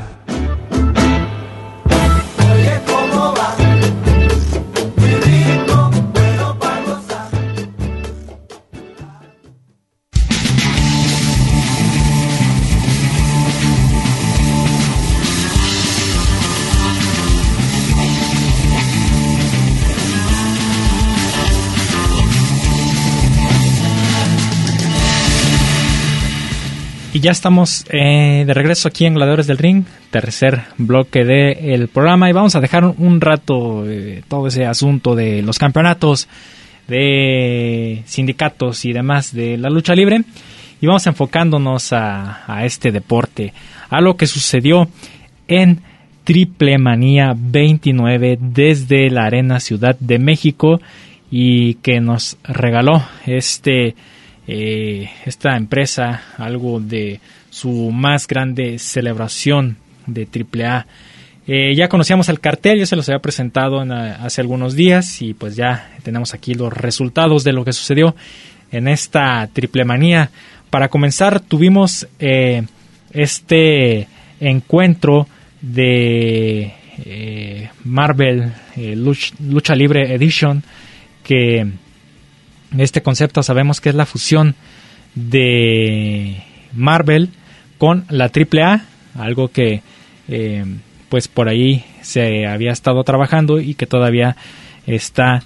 [27.19, 32.29] Ya estamos eh, de regreso aquí en Gladiadores del Ring, tercer bloque del programa.
[32.29, 36.29] Y vamos a dejar un, rato eh, todo ese asunto de los campeonatos,
[36.87, 40.21] de sindicatos y demás de la lucha libre.
[40.79, 43.53] Y vamos enfocándonos a, a este deporte,
[43.89, 44.87] a lo que sucedió
[45.49, 45.81] en
[46.23, 50.79] Triple Manía 29 desde la Arena Ciudad de México
[51.29, 53.95] y que nos regaló este
[54.53, 60.85] eh, esta empresa algo de su más grande celebración de AAA.
[61.47, 65.55] Eh, ya conocíamos el cartel, ya se los había presentado hace algunos días y pues
[65.55, 68.15] ya tenemos aquí los resultados de lo que sucedió
[68.71, 70.31] en esta triple manía.
[70.69, 72.63] Para comenzar tuvimos eh,
[73.11, 74.07] este
[74.39, 75.27] encuentro
[75.61, 76.73] de
[77.05, 80.63] eh, Marvel eh, Lucha, Libre Edition,
[81.23, 81.67] que
[82.77, 84.55] este concepto sabemos que es la fusión
[85.15, 87.29] de Marvel
[87.77, 89.81] con la AAA, algo que
[91.09, 94.37] pues por ahí se había estado trabajando y que todavía
[94.87, 95.43] está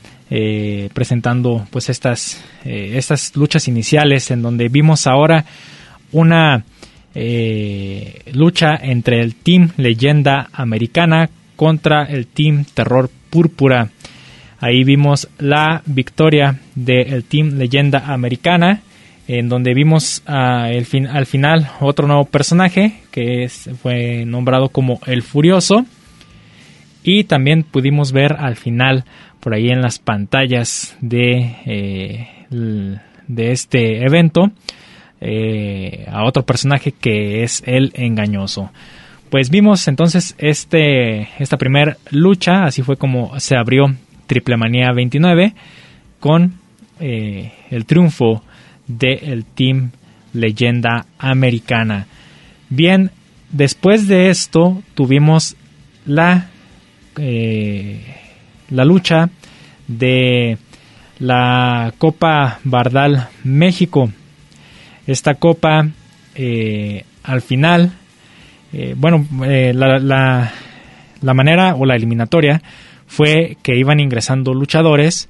[0.93, 5.45] presentando pues estas estas luchas iniciales en donde vimos ahora
[6.11, 6.63] una
[7.17, 13.89] eh, lucha entre el Team Leyenda Americana contra el Team Terror Púrpura.
[14.65, 18.81] Ahí vimos la victoria del Team Leyenda Americana,
[19.27, 25.85] en donde vimos al final otro nuevo personaje que fue nombrado como el Furioso.
[27.03, 29.05] Y también pudimos ver al final,
[29.39, 34.49] por ahí en las pantallas de, eh, de este evento,
[35.21, 38.71] eh, a otro personaje que es el engañoso.
[39.29, 43.93] Pues vimos entonces este, esta primera lucha, así fue como se abrió
[44.27, 45.53] Triple Manía 29
[46.19, 46.53] con
[46.99, 48.41] eh, el triunfo
[48.87, 49.91] del Team
[50.33, 52.07] Leyenda Americana.
[52.69, 53.11] Bien,
[53.51, 55.55] después de esto tuvimos
[56.05, 56.49] la,
[57.17, 58.01] eh,
[58.69, 59.29] la lucha
[59.87, 60.57] de
[61.19, 64.11] la Copa Bardal México
[65.07, 65.87] esta copa
[66.33, 67.91] eh, al final,
[68.97, 70.51] bueno, la,
[71.21, 72.61] la, manera o la eliminatoria
[73.07, 75.29] fue que iban ingresando luchadores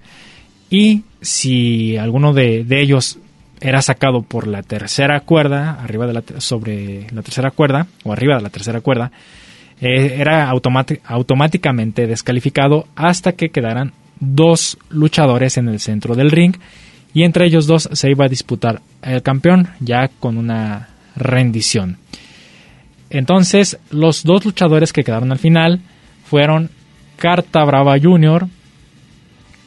[0.70, 3.20] y si alguno de, ellos
[3.62, 8.38] era sacado por la tercera cuerda, arriba de la, sobre la tercera cuerda o arriba
[8.38, 9.12] de la tercera cuerda,
[9.80, 16.56] era automáticamente descalificado hasta que quedaran dos luchadores en el centro del ring
[17.14, 21.98] y entre ellos dos se iba a disputar el campeón ya con una rendición.
[23.10, 25.82] Entonces, los dos luchadores que quedaron al final
[26.26, 26.70] fueron
[27.18, 28.48] Carta Brava Jr.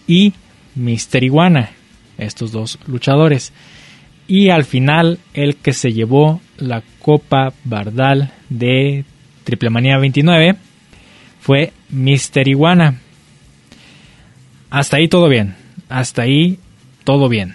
[0.07, 0.33] y
[0.75, 1.71] Mister Iguana,
[2.19, 3.53] estos dos luchadores.
[4.27, 9.05] Y al final, el que se llevó la Copa Bardal de
[9.45, 10.57] Triple Manía 29
[11.41, 13.01] fue Mister Iguana.
[14.71, 15.55] Hasta ahí todo bien.
[15.89, 16.59] Hasta ahí
[17.05, 17.55] todo bien.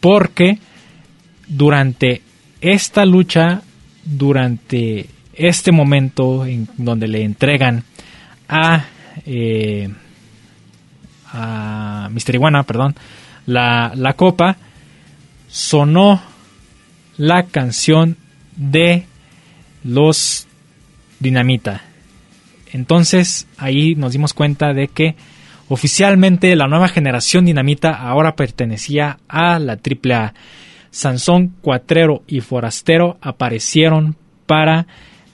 [0.00, 0.58] Porque
[1.48, 2.22] durante
[2.60, 3.62] esta lucha,
[4.04, 7.82] durante este momento en donde le entregan
[8.48, 8.84] a,
[9.26, 9.88] eh,
[11.32, 12.94] a Mister Iguana, perdón,
[13.46, 14.56] la, la copa,
[15.48, 16.22] sonó
[17.16, 18.16] la canción
[18.56, 19.06] de
[19.82, 20.46] los
[21.20, 21.82] Dinamita.
[22.72, 25.16] Entonces ahí nos dimos cuenta de que
[25.68, 30.34] Oficialmente la nueva generación dinamita ahora pertenecía a la AAA.
[30.90, 34.86] Sansón, Cuatrero y Forastero aparecieron para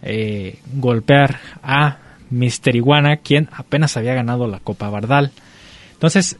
[0.03, 1.99] eh, golpear a
[2.31, 5.33] Mister Iguana, quien apenas había ganado la Copa Bardal.
[5.93, 6.37] Entonces,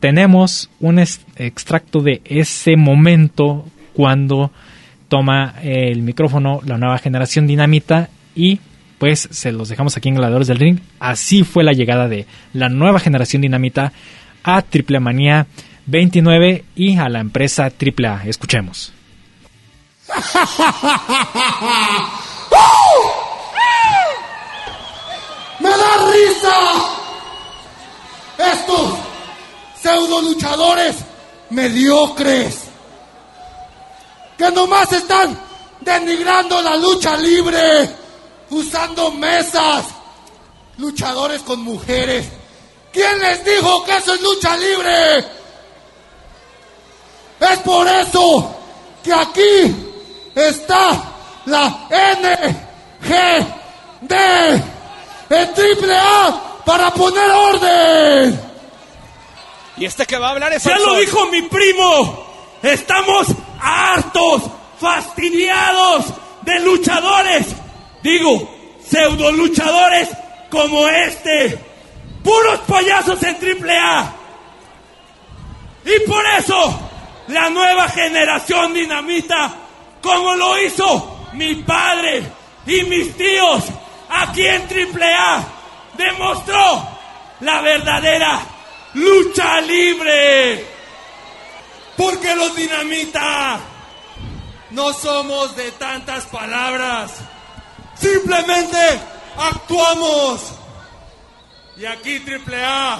[0.00, 4.50] tenemos un extracto de ese momento cuando
[5.08, 8.60] toma el micrófono la nueva generación dinamita y
[8.98, 10.80] pues se los dejamos aquí en Gladiadores del Ring.
[11.00, 13.92] Así fue la llegada de la nueva generación dinamita
[14.42, 15.46] a Triple Manía
[15.86, 18.24] 29 y a la empresa AAA.
[18.26, 18.92] Escuchemos.
[25.92, 26.58] ¡Me da risa!
[28.38, 28.98] Estos
[29.80, 30.96] pseudo luchadores
[31.50, 32.60] mediocres
[34.38, 35.38] que nomás están
[35.80, 37.88] denigrando la lucha libre
[38.50, 39.84] usando mesas,
[40.78, 42.26] luchadores con mujeres.
[42.92, 45.18] ¿Quién les dijo que eso es lucha libre?
[47.40, 48.54] Es por eso
[49.02, 49.74] que aquí
[50.34, 50.90] está
[51.46, 51.88] la
[53.00, 54.12] NGD
[55.40, 58.40] en triple A para poner orden.
[59.76, 60.62] Y este que va a hablar es...
[60.62, 62.26] Ya lo dijo mi primo.
[62.62, 63.26] Estamos
[63.60, 64.42] hartos,
[64.78, 66.06] fastidiados
[66.42, 67.46] de luchadores
[68.02, 68.48] Digo,
[68.84, 70.08] pseudo luchadores
[70.50, 71.58] como este.
[72.22, 74.12] Puros payasos en triple A.
[75.84, 76.80] Y por eso,
[77.28, 79.54] la nueva generación dinamita,
[80.02, 82.22] como lo hizo mi padre
[82.66, 83.64] y mis tíos
[84.20, 85.44] aquí en triple A,
[85.96, 86.88] demostró
[87.40, 88.40] la verdadera
[88.94, 90.66] lucha libre.
[91.96, 93.60] Porque los dinamita
[94.70, 97.12] no somos de tantas palabras
[98.02, 99.00] Simplemente
[99.38, 100.40] actuamos.
[101.76, 102.98] Y aquí AAA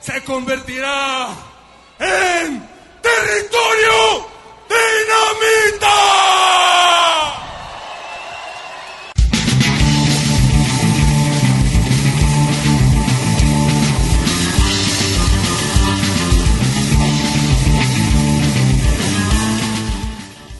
[0.00, 1.28] se convertirá
[2.00, 2.68] en
[3.00, 4.28] territorio
[4.68, 5.88] dinamita.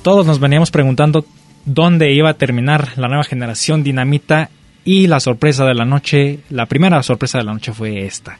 [0.08, 1.26] Todos nos veníamos preguntando
[1.66, 4.48] dónde iba a terminar la nueva generación dinamita
[4.82, 8.38] y la sorpresa de la noche, la primera sorpresa de la noche fue esta,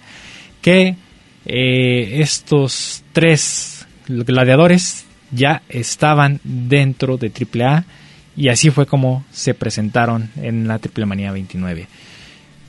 [0.62, 0.96] que
[1.44, 7.84] eh, estos tres gladiadores ya estaban dentro de AAA
[8.34, 11.86] y así fue como se presentaron en la Triple Manía 29.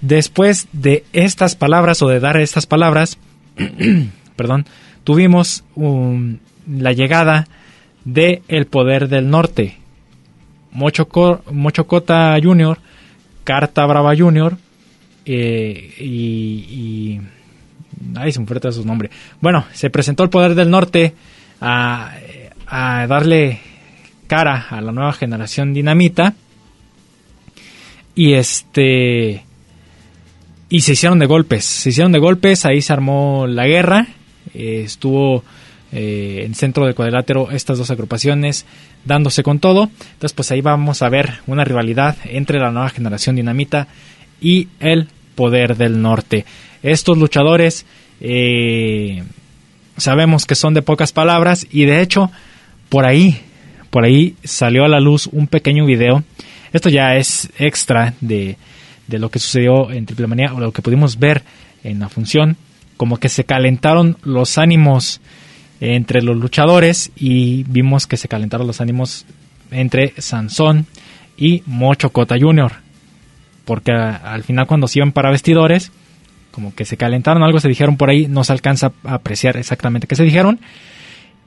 [0.02, 3.18] Después de estas palabras o de dar estas palabras,
[4.36, 4.66] perdón,
[5.06, 5.64] tuvimos
[6.68, 7.48] la llegada
[8.06, 9.78] de El Poder del Norte,
[10.72, 12.78] Mochocota Jr.,
[13.44, 14.58] Carta Brava Jr.
[15.26, 17.20] Eh, y,
[18.16, 19.10] Ay, se me fue su nombre.
[19.42, 21.14] Bueno, se presentó El Poder del Norte
[21.60, 22.14] a,
[22.68, 23.60] a darle
[24.28, 26.34] cara a la nueva generación dinamita.
[28.16, 29.44] Y este.
[30.70, 31.66] Y se hicieron de golpes.
[31.66, 34.08] Se hicieron de golpes, ahí se armó la guerra.
[34.54, 35.44] Eh, estuvo
[35.92, 38.66] eh, en centro del cuadrilátero estas dos agrupaciones
[39.06, 39.90] dándose con todo.
[40.14, 43.88] Entonces, pues ahí vamos a ver una rivalidad entre la nueva generación dinamita
[44.40, 46.46] y el poder del norte.
[46.84, 47.86] Estos luchadores
[48.22, 49.24] eh,
[49.98, 52.32] sabemos que son de pocas palabras y de hecho
[52.90, 53.40] por ahí,
[53.90, 56.24] por ahí salió a la luz un pequeño video.
[56.72, 58.58] Esto ya es extra de,
[59.08, 61.42] de lo que sucedió en Triple Manía o lo que pudimos ver
[61.84, 62.58] en la función.
[62.98, 65.22] Como que se calentaron los ánimos
[65.80, 69.26] entre los luchadores y vimos que se calentaron los ánimos
[69.72, 70.86] entre Sansón
[71.38, 72.74] y Mocho Cota Jr.
[73.66, 75.92] Porque al final cuando se iban para vestidores,
[76.52, 80.08] como que se calentaron, algo se dijeron por ahí, no se alcanza a apreciar exactamente
[80.08, 80.60] qué se dijeron.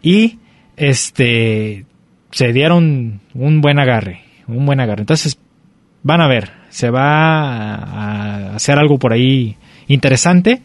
[0.03, 0.39] Y
[0.77, 1.85] este
[2.31, 5.03] se dieron un buen agarre, un buen agarre.
[5.03, 5.39] Entonces,
[6.03, 9.57] van a ver, se va a hacer algo por ahí
[9.89, 10.63] interesante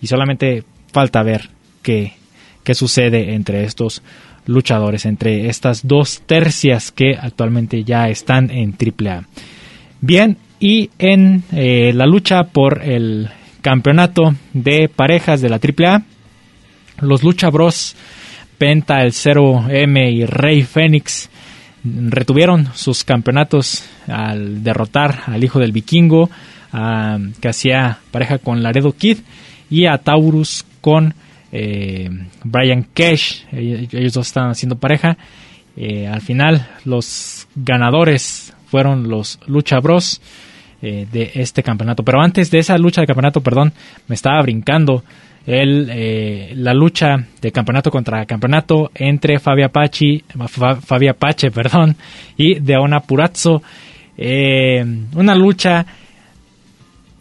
[0.00, 1.48] y solamente falta ver
[1.82, 2.12] qué,
[2.66, 4.02] qué sucede entre estos
[4.44, 9.22] luchadores, entre estas dos tercias que actualmente ya están en AAA.
[10.00, 13.28] Bien, y en eh, la lucha por el
[13.62, 16.02] campeonato de parejas de la AAA,
[17.02, 17.94] los Lucha Bros
[18.58, 21.30] Penta, el 0M y Rey Fénix
[21.84, 26.30] retuvieron sus campeonatos al derrotar al hijo del vikingo,
[26.72, 29.18] que hacía pareja con Laredo Kid,
[29.70, 31.14] y a Taurus con
[31.52, 32.08] eh,
[32.44, 33.44] Brian Cash.
[33.52, 35.16] Ellos dos están haciendo pareja.
[35.76, 40.20] Eh, al final, los ganadores fueron los Lucha Bros
[40.82, 42.02] eh, de este campeonato.
[42.02, 43.72] Pero antes de esa lucha de campeonato, perdón,
[44.08, 45.04] me estaba brincando
[45.46, 51.96] el, la lucha de campeonato contra campeonato entre Fabia Apache, Fabia Apache perdón,
[52.36, 53.62] y Deona Purazzo.
[54.18, 55.86] Una lucha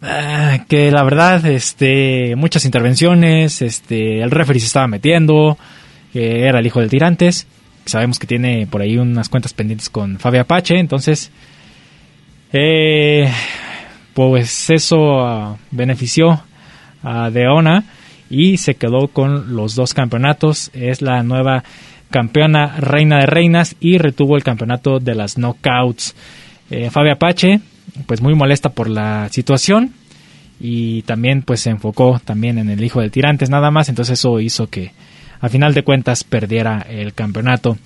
[0.05, 5.57] ah, que la verdad, este, muchas intervenciones, este, el referee se estaba metiendo,
[6.13, 7.47] era el hijo del Tirantes.
[7.85, 11.31] Sabemos que tiene por ahí unas cuentas pendientes con Fabia Apache, entonces,
[12.53, 13.31] eh,
[14.13, 16.41] pues eso ah, benefició
[17.03, 17.83] a Deona
[18.29, 20.71] y se quedó con los dos campeonatos.
[20.73, 21.63] Es la nueva
[22.09, 26.15] campeona reina de reinas y retuvo el campeonato de las knockouts.
[26.71, 27.59] Eh, Fabia Apache,
[28.05, 29.93] pues muy molesta por la situación
[30.59, 34.39] y también pues se enfocó también en el hijo de tirantes nada más, entonces eso
[34.39, 34.91] hizo que
[35.41, 37.77] a final de cuentas perdiera el campeonato.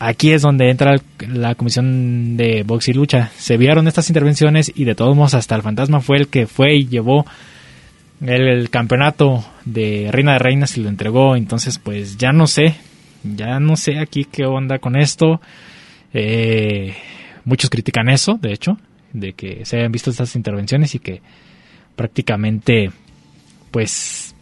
[0.00, 3.32] Aquí es donde entra la comisión de box y lucha.
[3.36, 6.76] Se vieron estas intervenciones y de todos modos hasta el fantasma fue el que fue
[6.76, 7.26] y llevó
[8.20, 11.34] el, campeonato de Reina de Reinas y lo entregó.
[11.34, 12.76] Entonces, pues ya no sé,
[13.24, 15.40] ya no sé aquí qué onda con esto.
[16.14, 16.94] Eh,
[17.44, 18.78] muchos critican eso, de hecho,
[19.12, 21.20] de que se hayan visto estas intervenciones y que
[21.96, 22.90] prácticamente,
[23.70, 24.34] pues,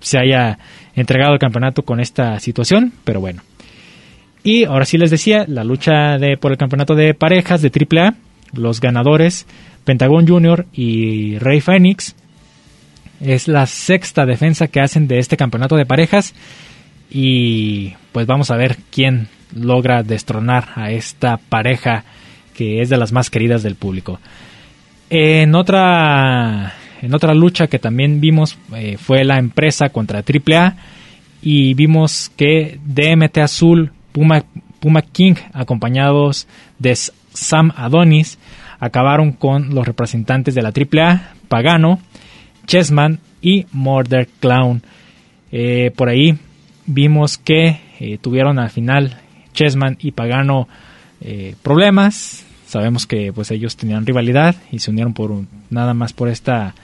[0.00, 0.58] se haya
[0.94, 3.42] entregado el campeonato con esta situación, pero bueno.
[4.42, 8.14] Y ahora sí les decía, la lucha de, por el campeonato de parejas de AAA,
[8.52, 9.46] los ganadores,
[9.84, 12.14] Pentagon Junior y Rey Phoenix,
[13.20, 16.34] es la sexta defensa que hacen de este campeonato de parejas.
[17.10, 22.04] Y pues vamos a ver quién logra destronar a esta pareja
[22.56, 24.18] que es de las más queridas del público.
[25.10, 30.76] En otra, en otra lucha que también vimos eh, fue la empresa contra AAA
[31.42, 34.42] y vimos que DMT Azul, Puma,
[35.12, 36.48] King, acompañados
[36.78, 38.38] de Sam Adonis,
[38.80, 42.00] acabaron con los representantes de la AAA, Pagano,
[42.66, 44.82] Chessman y Murder Clown.
[45.52, 46.38] Eh, por ahí
[46.86, 49.20] vimos que eh, tuvieron al final
[49.52, 50.68] Chessman y Pagano
[51.62, 52.45] problemas.
[52.66, 55.32] Sabemos que pues ellos tenían rivalidad y se unieron por
[55.70, 56.74] nada más por esta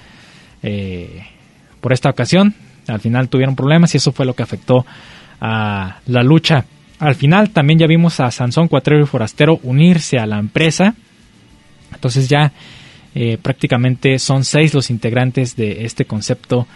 [1.81, 2.55] por esta ocasión.
[2.87, 4.87] Al final tuvieron problemas y eso fue lo que afectó
[5.41, 6.65] a la lucha.
[7.01, 10.95] al final también ya vimos a Sansón Cuatrero y Forastero unirse a la empresa.
[11.93, 12.53] Entonces ya
[13.15, 16.67] eh, prácticamente son seis los integrantes de este concepto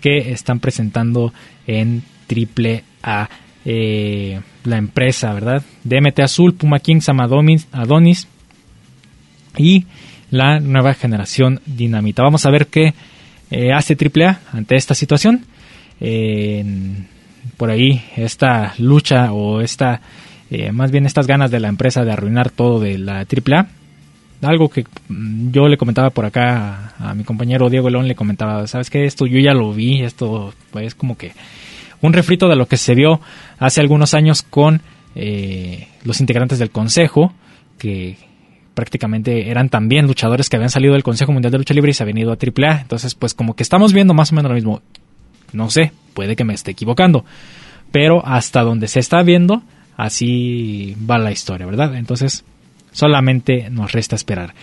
[0.00, 1.32] que están presentando
[1.66, 3.28] en triple A.
[3.64, 5.62] Eh, la empresa, ¿verdad?
[5.84, 8.26] DMT Azul, Puma Kings, Amadonis, Adonis
[9.56, 9.86] y
[10.30, 12.22] la nueva generación Dinamita.
[12.22, 12.94] Vamos a ver qué
[13.50, 15.44] eh, hace AAA ante esta situación.
[17.56, 20.00] por ahí esta lucha o esta,
[20.72, 23.68] más bien estas ganas de la empresa de arruinar todo de la AAA
[24.42, 28.66] algo que mm, yo le comentaba por acá a, mi compañero Diego León, le comentaba,
[28.66, 29.04] ¿sabes qué?
[29.04, 31.32] Esto yo ya lo vi, esto pues, es como que
[32.00, 33.20] un refrito de lo que se vio
[33.58, 34.80] hace algunos años con
[35.14, 37.32] eh, los integrantes del Consejo,
[37.78, 38.16] que
[38.78, 42.04] prácticamente eran también luchadores que habían salido del Consejo Mundial de Lucha Libre y se
[42.04, 42.82] habían ido a AAA.
[42.82, 44.82] Entonces, pues como que estamos viendo más o menos lo mismo.
[45.52, 47.24] No sé, puede que me esté equivocando.
[47.90, 49.62] Pero hasta donde se está viendo,
[49.96, 51.96] así va la historia, ¿verdad?
[51.96, 52.44] Entonces,
[52.92, 54.54] Solamente nos resta esperar.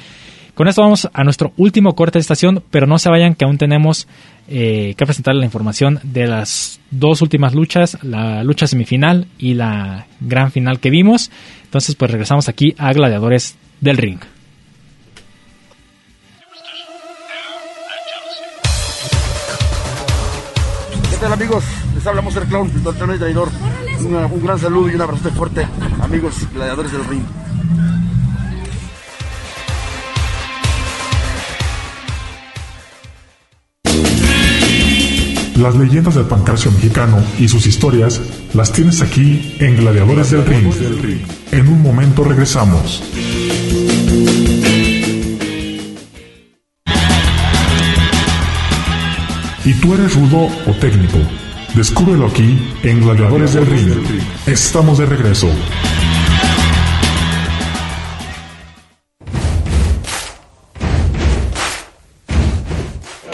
[0.55, 3.57] Con esto vamos a nuestro último corte de estación, pero no se vayan que aún
[3.57, 4.07] tenemos
[4.47, 10.07] eh, que presentar la información de las dos últimas luchas, la lucha semifinal y la
[10.22, 11.30] gran final que vimos.
[11.63, 14.19] Entonces pues regresamos aquí a Gladiadores del Ring.
[21.09, 21.63] ¿Qué tal amigos?
[21.95, 23.49] Les hablamos del clown, el doctor traidor.
[24.01, 25.67] un gran saludo y un abrazo fuerte,
[26.01, 27.23] amigos gladiadores del ring.
[35.56, 38.22] Las leyendas del pancracio mexicano y sus historias
[38.53, 40.70] las tienes aquí en Gladiadores del Ring.
[41.51, 43.01] En un momento regresamos.
[49.64, 51.18] ¿Y tú eres rudo o técnico?
[51.74, 53.93] Descúbrelo aquí en Gladiadores del Ring.
[54.45, 55.49] Estamos de regreso.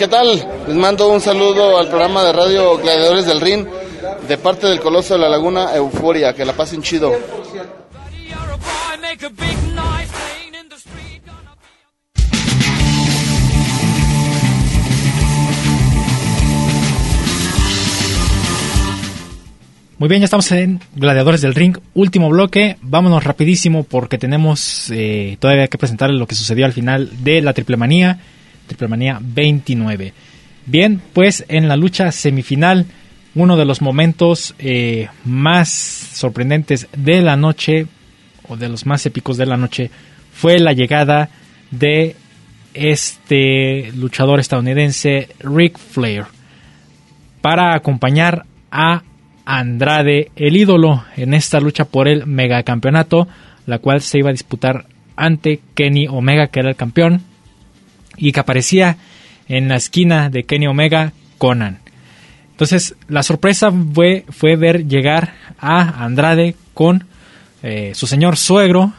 [0.02, 0.30] ¿Qué tal?
[0.68, 3.68] Les mando un saludo al programa de radio Gladiadores del Ring
[4.28, 6.34] de parte del Coloso de la Laguna Euforia.
[6.34, 7.12] Que la pasen chido.
[20.00, 22.78] Muy bien, ya estamos en Gladiadores del Ring, último bloque.
[22.82, 27.54] Vámonos rapidísimo porque tenemos eh, todavía que presentar lo que sucedió al final de la
[27.54, 28.20] Triple Manía
[28.72, 30.14] Triple Manía 29.
[30.66, 32.86] Bien, pues en la lucha semifinal,
[33.36, 37.88] uno de los momentos eh, más sorprendentes de la noche,
[38.48, 39.92] o de los más épicos de la noche,
[40.32, 41.30] fue la llegada
[41.70, 42.16] de
[42.74, 46.24] este luchador estadounidense Rick Flair
[47.42, 49.04] para acompañar a
[49.44, 53.28] Andrade, el ídolo, en esta lucha por el megacampeonato,
[53.66, 54.86] la cual se iba a disputar
[55.18, 57.24] ante Kenny Omega, que era el campeón,
[58.18, 58.98] y que aparecía
[59.48, 61.80] en la esquina de Kenny Omega Conan.
[62.52, 67.06] Entonces la sorpresa fue, fue ver llegar a Andrade con
[67.64, 68.94] eh, su señor suegro,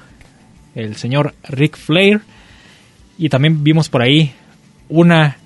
[0.75, 2.23] el señor Rick Flair,
[3.19, 4.33] y también vimos por ahí
[4.89, 5.37] una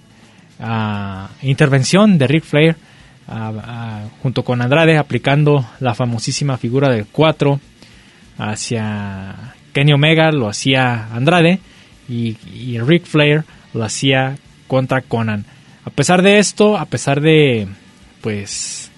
[0.59, 2.77] ah, intervención de Rick Flair
[3.29, 7.61] ah, ah, junto con Andrade aplicando la famosísima figura del 4
[8.39, 11.61] hacia Kenny Omega, lo hacía Andrade
[12.09, 13.45] y, y Rick Flair
[13.77, 15.45] lo hacía contra Conan.
[15.85, 17.68] A pesar de esto, a pesar de
[18.20, 18.91] pues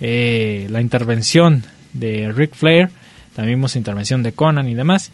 [0.00, 2.90] eh, la intervención de Ric Flair,
[3.34, 5.10] también vimos intervención de Conan y demás,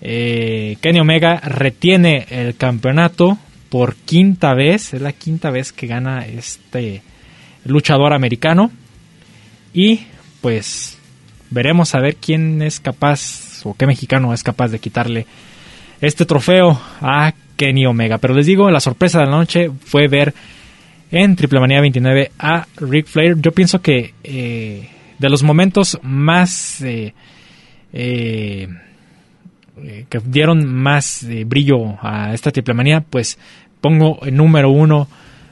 [0.00, 3.38] eh, Kenny Omega retiene el campeonato
[3.68, 7.02] por quinta vez, es la quinta vez que gana este
[7.64, 8.72] luchador americano
[9.72, 10.06] y
[10.40, 10.98] pues
[11.50, 15.26] veremos a ver quién es capaz o qué mexicano es capaz de quitarle
[16.00, 18.16] este trofeo a Kenny Omega.
[18.16, 20.32] Pero les digo, la sorpresa de la noche fue ver
[21.10, 23.36] en Triple Manía 29 a Ric Flair.
[23.38, 24.88] Yo pienso que eh,
[25.18, 27.12] de los momentos más eh,
[27.92, 28.66] eh,
[30.08, 33.38] que dieron más brillo a esta Triple Manía, pues
[33.82, 35.06] pongo en número uno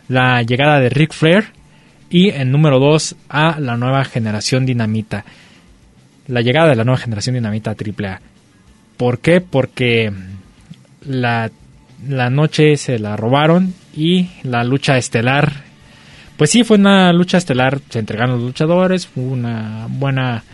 [0.09, 1.49] la llegada de Ric Flair
[2.09, 5.27] y en número dos a la nueva generación dinamita.
[6.27, 8.23] La llegada de la nueva generación dinamita a AAA.
[8.97, 9.43] ¿Por qué?
[9.43, 10.11] Porque
[11.05, 11.51] la
[12.07, 15.65] la noche se la robaron y la lucha estelar,
[16.37, 20.45] pues sí, fue una lucha estelar, se entregaron los luchadores, fue una buena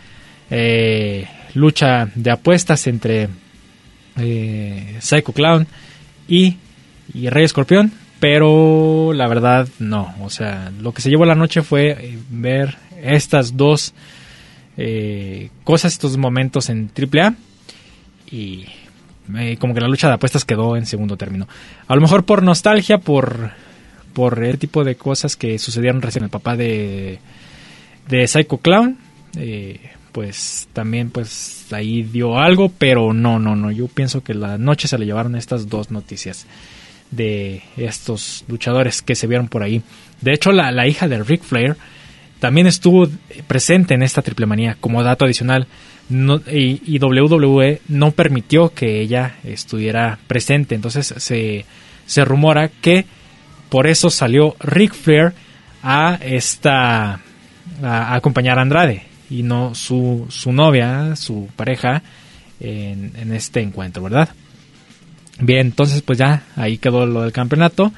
[0.49, 3.29] eh, lucha de apuestas entre
[4.17, 5.67] eh, Psycho Clown
[6.27, 6.57] y,
[7.13, 11.91] Rey Escorpión, pero la verdad no, o sea, lo que se llevó la noche fue
[11.91, 13.93] eh, ver estas dos
[14.77, 17.35] eh, cosas, estos momentos en AAA
[18.31, 18.65] y
[19.37, 21.47] eh, como que la lucha de apuestas quedó en segundo término.
[21.87, 23.51] A lo mejor por nostalgia, por,
[24.13, 27.19] por el tipo de cosas que sucedieron recién el papá de,
[28.07, 28.97] de Psycho Clown,
[29.37, 29.79] eh,
[30.11, 34.87] pues también pues ahí dio algo, pero no, no, no, yo pienso que la noche
[34.87, 36.45] se le llevaron estas dos noticias
[37.11, 39.81] de estos luchadores que se vieron por ahí.
[40.21, 41.75] De hecho, la, la hija de Ric Flair
[42.39, 43.07] también estuvo
[43.47, 45.67] presente en esta triple manía como dato adicional.
[46.09, 50.75] Y, WWE no permitió que ella estuviera presente.
[50.75, 51.65] Entonces se,
[52.05, 53.05] se rumora que
[53.69, 55.33] por eso salió Ric Flair
[55.83, 57.19] a esta
[57.83, 62.03] a, acompañar a Andrade y no su, su novia, su pareja
[62.59, 64.29] en, en este encuentro, ¿verdad?
[65.39, 67.91] Bien, entonces pues ya ahí quedó lo del campeonato,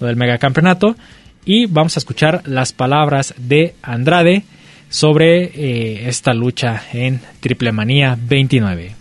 [0.00, 0.96] lo del megacampeonato
[1.44, 4.44] y vamos a escuchar las palabras de Andrade
[4.92, 8.94] sobre eh, esta lucha en Triple Manía 29.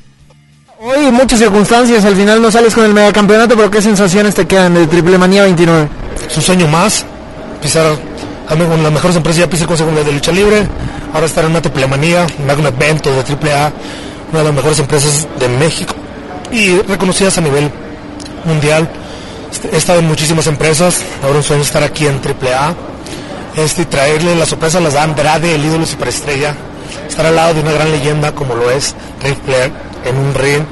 [0.79, 4.73] Hoy muchas circunstancias, al final no sales con el megacampeonato, pero ¿qué sensaciones te quedan
[4.73, 5.89] de Triple Manía 29?
[6.27, 7.05] Es un sueño más,
[7.61, 7.97] pisar
[8.47, 10.65] con las mejores empresas, ya pisé con segunda de lucha libre,
[11.13, 13.71] ahora estar en una Triple Manía, un evento de Triple A,
[14.31, 15.93] una de las mejores empresas de México
[16.51, 17.69] y reconocidas a nivel
[18.45, 18.89] mundial
[19.71, 22.73] He estado en muchísimas empresas, ahora un sueño estar aquí en AAA
[23.55, 26.55] este, y traerle la sorpresa a las Andrade, el ídolo superestrella,
[27.07, 29.71] estar al lado de una gran leyenda como lo es Ric Flair
[30.05, 30.63] en un ring,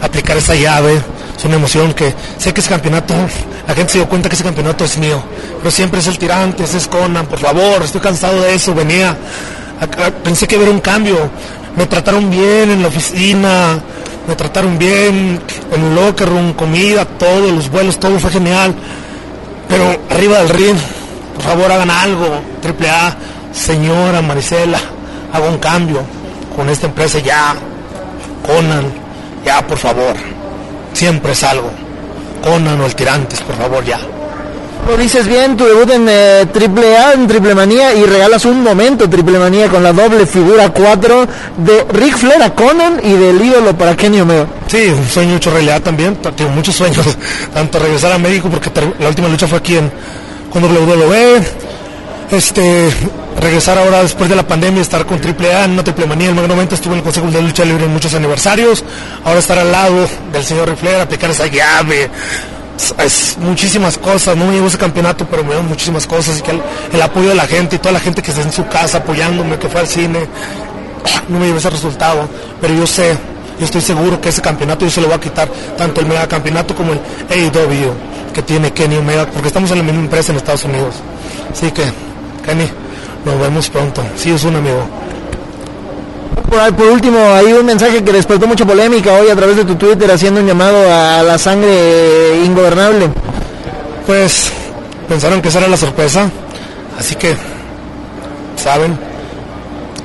[0.00, 1.00] aplicar esa llave,
[1.36, 3.14] es una emoción que sé que ese campeonato,
[3.66, 5.22] la gente se dio cuenta que ese campeonato es mío,
[5.58, 9.16] pero siempre es el tirante, es Conan, por favor, estoy cansado de eso, venía,
[10.24, 11.30] pensé que hubiera un cambio,
[11.76, 13.80] me trataron bien en la oficina,
[14.28, 15.40] me trataron bien
[15.72, 18.74] en el locker room, comida, todos los vuelos, todo fue genial.
[19.68, 20.76] Pero arriba del ring,
[21.38, 22.42] por favor hagan algo.
[22.60, 23.16] Triple A,
[23.52, 24.80] señora Marisela,
[25.32, 26.02] haga un cambio
[26.54, 27.54] con esta empresa ya.
[28.44, 28.86] Conan,
[29.44, 30.16] ya por favor.
[30.92, 31.70] Siempre es algo.
[32.42, 34.00] Conan o el Tirantes, por favor, ya.
[34.88, 38.62] Lo dices bien, tu debut en eh, Triple A, en Triple Manía, y regalas un
[38.62, 41.26] momento Triple Manía con la doble figura 4
[41.58, 44.46] de Rick Flair a Conan y del ídolo para Kenny Omega.
[44.66, 47.06] Sí, un sueño hecho realidad también, tengo muchos sueños,
[47.54, 49.90] tanto regresar a México, porque la última lucha fue aquí en
[50.50, 51.42] con WWE,
[52.30, 52.90] este,
[53.40, 56.38] regresar ahora después de la pandemia, estar con Triple A en una Triple Manía, en
[56.38, 58.84] el momento estuve en el Consejo de Lucha Libre en muchos aniversarios,
[59.24, 62.10] ahora estar al lado del señor Rick Flair, aplicar esa llave,
[62.98, 66.52] es muchísimas cosas, no me llevo ese campeonato, pero me llevo muchísimas cosas, y que
[66.92, 69.58] el, apoyo de la gente y toda la gente que está en su casa apoyándome,
[69.58, 70.26] que fue al cine,
[71.28, 72.28] no me llevo ese resultado,
[72.60, 73.16] pero yo sé,
[73.58, 76.26] yo estoy seguro que ese campeonato yo se lo voy a quitar, tanto el mega
[76.28, 77.00] campeonato como el
[77.30, 77.92] AEW
[78.32, 80.94] que tiene Kenny Omega, porque estamos en la misma empresa en Estados Unidos.
[81.50, 81.82] Así que,
[82.44, 82.68] Kenny,
[83.24, 84.02] nos vemos pronto.
[84.16, 84.86] Sí, es un amigo.
[86.48, 90.10] Por, último, hay un mensaje que despertó mucha polémica hoy a través de tu Twitter
[90.10, 93.10] haciendo un llamado a la sangre ingobernable.
[94.06, 94.50] Pues
[95.08, 96.30] pensaron que esa era la sorpresa,
[96.98, 97.34] así que
[98.56, 98.98] saben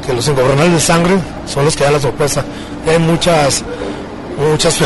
[0.06, 2.43] que los ingobernables de sangre son los que dan la sorpresa.
[2.88, 3.63] Hay muchas,
[4.38, 4.79] muchas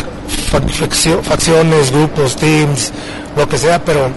[1.23, 2.91] facciones, grupos, teams,
[3.35, 4.09] lo que sea, pero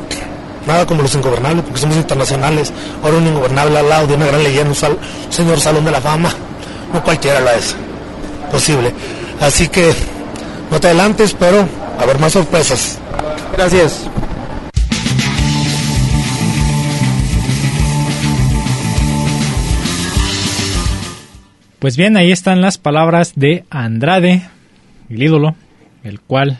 [0.66, 2.72] nada como los ingobernables, porque somos internacionales.
[3.02, 6.30] Ahora un ingobernable al lado de una gran leyenda, un señor Salón de la Fama
[6.92, 7.74] no cualquiera lo es
[8.50, 8.92] posible.
[9.40, 9.92] Así que
[10.70, 11.66] no te adelantes, pero
[11.98, 12.98] a ver más sorpresas.
[13.56, 14.10] Gracias.
[21.80, 24.42] Pues bien, ahí están las palabras de Andrade,
[25.08, 25.56] el ídolo,
[26.04, 26.58] el cual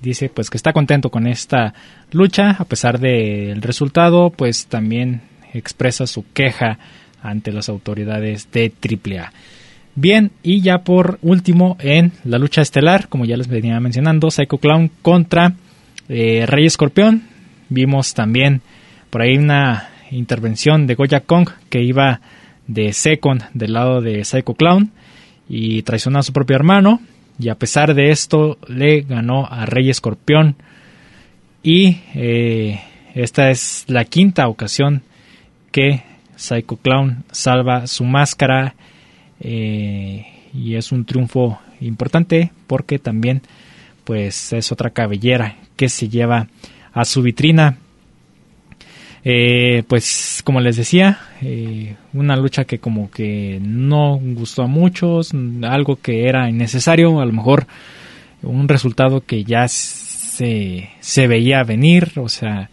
[0.00, 1.74] dice pues que está contento con esta
[2.12, 5.22] lucha, a pesar del resultado, pues también
[5.54, 6.78] expresa su queja
[7.20, 9.32] ante las autoridades de AAA.
[9.96, 14.58] Bien, y ya por último en la lucha estelar, como ya les venía mencionando, Psycho
[14.58, 15.54] Clown contra
[16.08, 17.24] eh, Rey Escorpión.
[17.70, 18.60] Vimos también
[19.10, 22.20] por ahí una intervención de Goya Kong que iba
[22.66, 24.90] de second del lado de Psycho Clown
[25.48, 27.00] y traicionó a su propio hermano.
[27.38, 30.56] Y a pesar de esto, le ganó a Rey Escorpión.
[31.62, 32.80] Y eh,
[33.14, 35.02] esta es la quinta ocasión
[35.72, 36.02] que
[36.36, 38.74] Psycho Clown salva su máscara
[39.40, 43.42] eh, y es un triunfo importante porque también
[44.04, 46.48] pues es otra cabellera que se lleva
[46.92, 47.78] a su vitrina
[49.24, 55.32] eh, pues como les decía eh, una lucha que como que no gustó a muchos
[55.62, 57.66] algo que era innecesario a lo mejor
[58.42, 62.68] un resultado que ya se, se veía venir o sea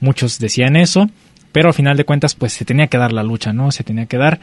[0.00, 1.10] muchos decían eso
[1.52, 4.06] pero al final de cuentas pues se tenía que dar la lucha no se tenía
[4.06, 4.40] que dar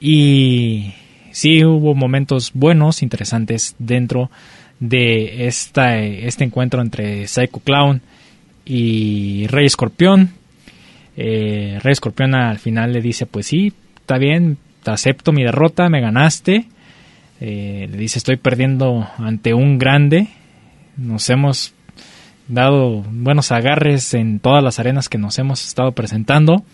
[0.00, 0.94] y
[1.30, 4.30] sí hubo momentos buenos, interesantes dentro
[4.80, 8.00] de esta, este encuentro entre Psycho Clown
[8.64, 10.30] y Rey Escorpión.
[11.20, 15.88] Eh, Rey Escorpión al final le dice, pues sí, está bien, te acepto mi derrota,
[15.88, 16.66] me ganaste.
[17.40, 20.28] Eh, le dice, estoy perdiendo ante un grande.
[20.96, 21.74] Nos hemos
[22.46, 26.64] dado buenos agarres en todas las arenas que nos hemos estado presentando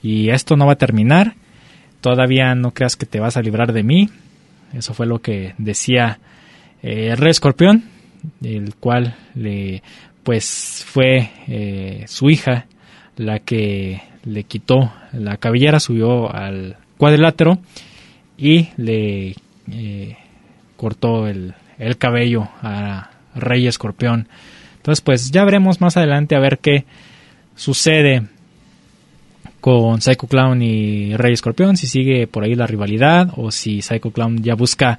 [0.00, 1.34] y esto no va a terminar.
[2.00, 4.10] Todavía no creas que te vas a librar de mí.
[4.74, 6.20] Eso fue lo que decía
[6.84, 7.82] eh, el Rey Escorpión,
[8.44, 9.82] el cual le
[10.22, 12.66] pues fue eh, su hija
[13.18, 17.58] la que le quitó la cabellera, subió al cuadrilátero
[18.36, 19.34] y le
[19.70, 20.16] eh,
[20.76, 24.28] cortó el, el, cabello a Rey Escorpión.
[24.76, 26.84] Entonces, pues ya veremos más adelante a ver qué
[27.56, 28.22] sucede
[29.60, 34.12] con Psycho Clown y Rey Escorpión, si sigue por ahí la rivalidad o si Psycho
[34.12, 34.98] Clown ya busca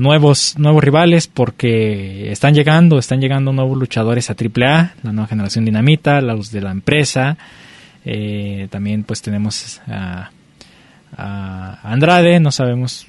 [0.00, 5.64] nuevos, nuevos rivales porque están llegando, están llegando nuevos luchadores a AAA, la nueva generación
[5.66, 7.36] Dinamita, los de la empresa,
[8.04, 10.30] eh, también pues tenemos a,
[11.82, 13.06] Andrade, no sabemos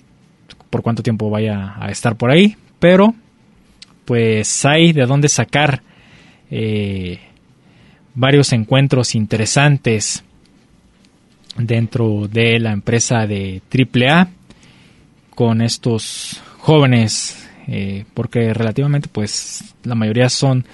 [0.70, 3.14] por cuánto tiempo vaya a estar por ahí, pero
[4.04, 5.82] pues hay de dónde sacar
[6.50, 7.20] eh,
[8.16, 10.26] varios encuentros interesantes
[11.58, 14.30] dentro de la empresa de AAA
[15.36, 20.66] con estos jóvenes eh, porque relativamente pues la mayoría son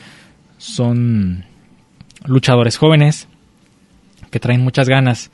[0.57, 1.45] son
[2.25, 3.27] luchadores jóvenes
[4.29, 5.31] que traen muchas ganas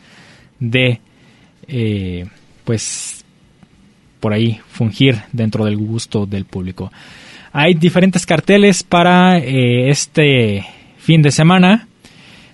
[0.60, 0.99] de
[1.68, 2.28] eh,
[2.64, 3.26] pues
[4.20, 6.91] por ahí fungir dentro del gusto del público.
[7.51, 10.66] Hay diferentes carteles para eh, este
[10.97, 11.88] fin de semana.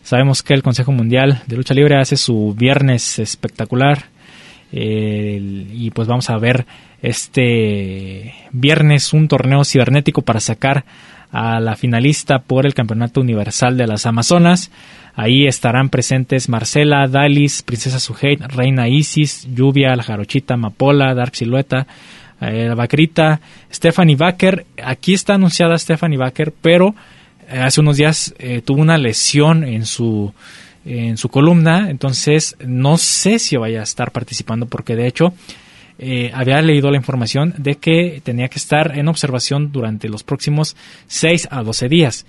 [0.03, 4.05] Sabemos que el Consejo Mundial de Lucha Libre hace su viernes espectacular
[4.71, 6.65] y pues vamos a ver
[7.01, 10.85] este viernes un torneo cibernético para sacar
[11.31, 14.71] a la finalista por el Campeonato Universal de las Amazonas.
[15.15, 21.87] Ahí estarán presentes Marcela, Dalis, Princesa Suheit, Reina Isis, Lluvia, la Jarochita, Mapola, Dark Silueta,
[22.41, 23.41] eh, la Vaquerita,
[23.71, 24.65] Stephanie Baker.
[24.83, 26.95] Aquí está anunciada Stephanie Baker, pero
[27.49, 30.33] eh, hace unos días eh, tuvo una lesión en su
[30.89, 35.33] en su columna, entonces no sé si vaya a estar participando porque de hecho
[35.99, 40.75] eh, había leído la información de que tenía que estar en observación durante los próximos
[41.07, 42.25] 6 a 12 días.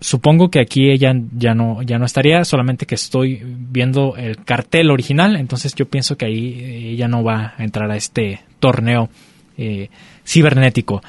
[0.00, 4.90] Supongo que aquí ella ya no, ya no estaría, solamente que estoy viendo el cartel
[4.90, 9.08] original, entonces yo pienso que ahí ella no va a entrar a este torneo
[10.24, 11.02] cibernético.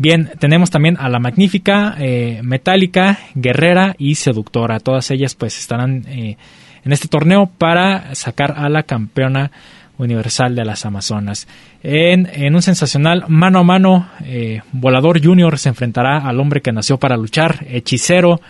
[0.00, 4.78] Bien, tenemos también a la magnífica, eh, metálica, guerrera y seductora.
[4.78, 6.36] Todas ellas pues estarán eh,
[6.84, 9.50] en este torneo para sacar a la campeona
[9.98, 11.48] universal de las Amazonas.
[11.82, 16.70] En, en un sensacional mano a mano, eh, Volador Junior se enfrentará al hombre que
[16.70, 18.40] nació para luchar, Hechicero,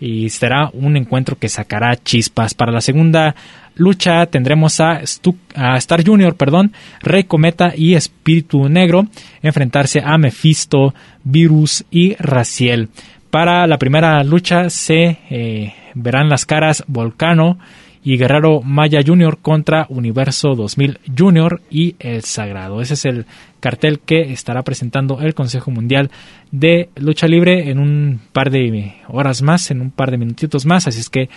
[0.00, 2.54] y será un encuentro que sacará chispas.
[2.54, 3.34] Para la segunda
[3.74, 9.06] lucha tendremos a, Star Junior, perdón, Rey Cometa y Espíritu Negro
[9.42, 10.94] enfrentarse a Mephisto,
[11.24, 12.88] Virus y Raciel.
[13.30, 17.58] Para la primera lucha se eh, verán las caras Volcano
[18.06, 22.80] y Guerrero Maya Junior contra Universo 2000 Junior y El Sagrado.
[22.80, 23.26] Ese es el
[23.58, 26.12] cartel que estará presentando el Consejo Mundial
[26.52, 30.86] de Lucha Libre en un par de horas más, en un par de minutitos más,
[30.86, 31.28] así es que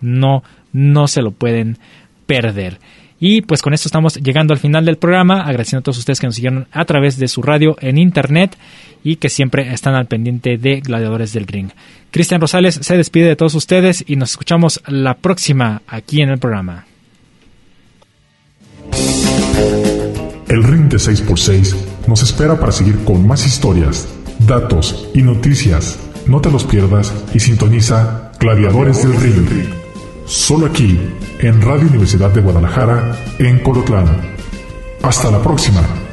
[0.00, 1.76] no, no se lo pueden
[2.24, 2.78] perder.
[3.20, 6.26] Y pues con esto estamos llegando al final del programa, agradeciendo a todos ustedes que
[6.26, 8.56] nos siguieron a través de su radio en internet
[9.02, 11.70] y que siempre están al pendiente de Gladiadores del Ring.
[12.10, 16.38] Cristian Rosales se despide de todos ustedes y nos escuchamos la próxima aquí en el
[16.38, 16.86] programa.
[20.48, 21.74] El Ring de 6x6
[22.06, 24.08] nos espera para seguir con más historias,
[24.46, 25.98] datos y noticias.
[26.26, 29.83] No te los pierdas y sintoniza Gladiadores del Ring.
[30.26, 30.98] Solo aquí,
[31.38, 34.34] en Radio Universidad de Guadalajara, en Colotlán.
[35.02, 36.03] Hasta la próxima.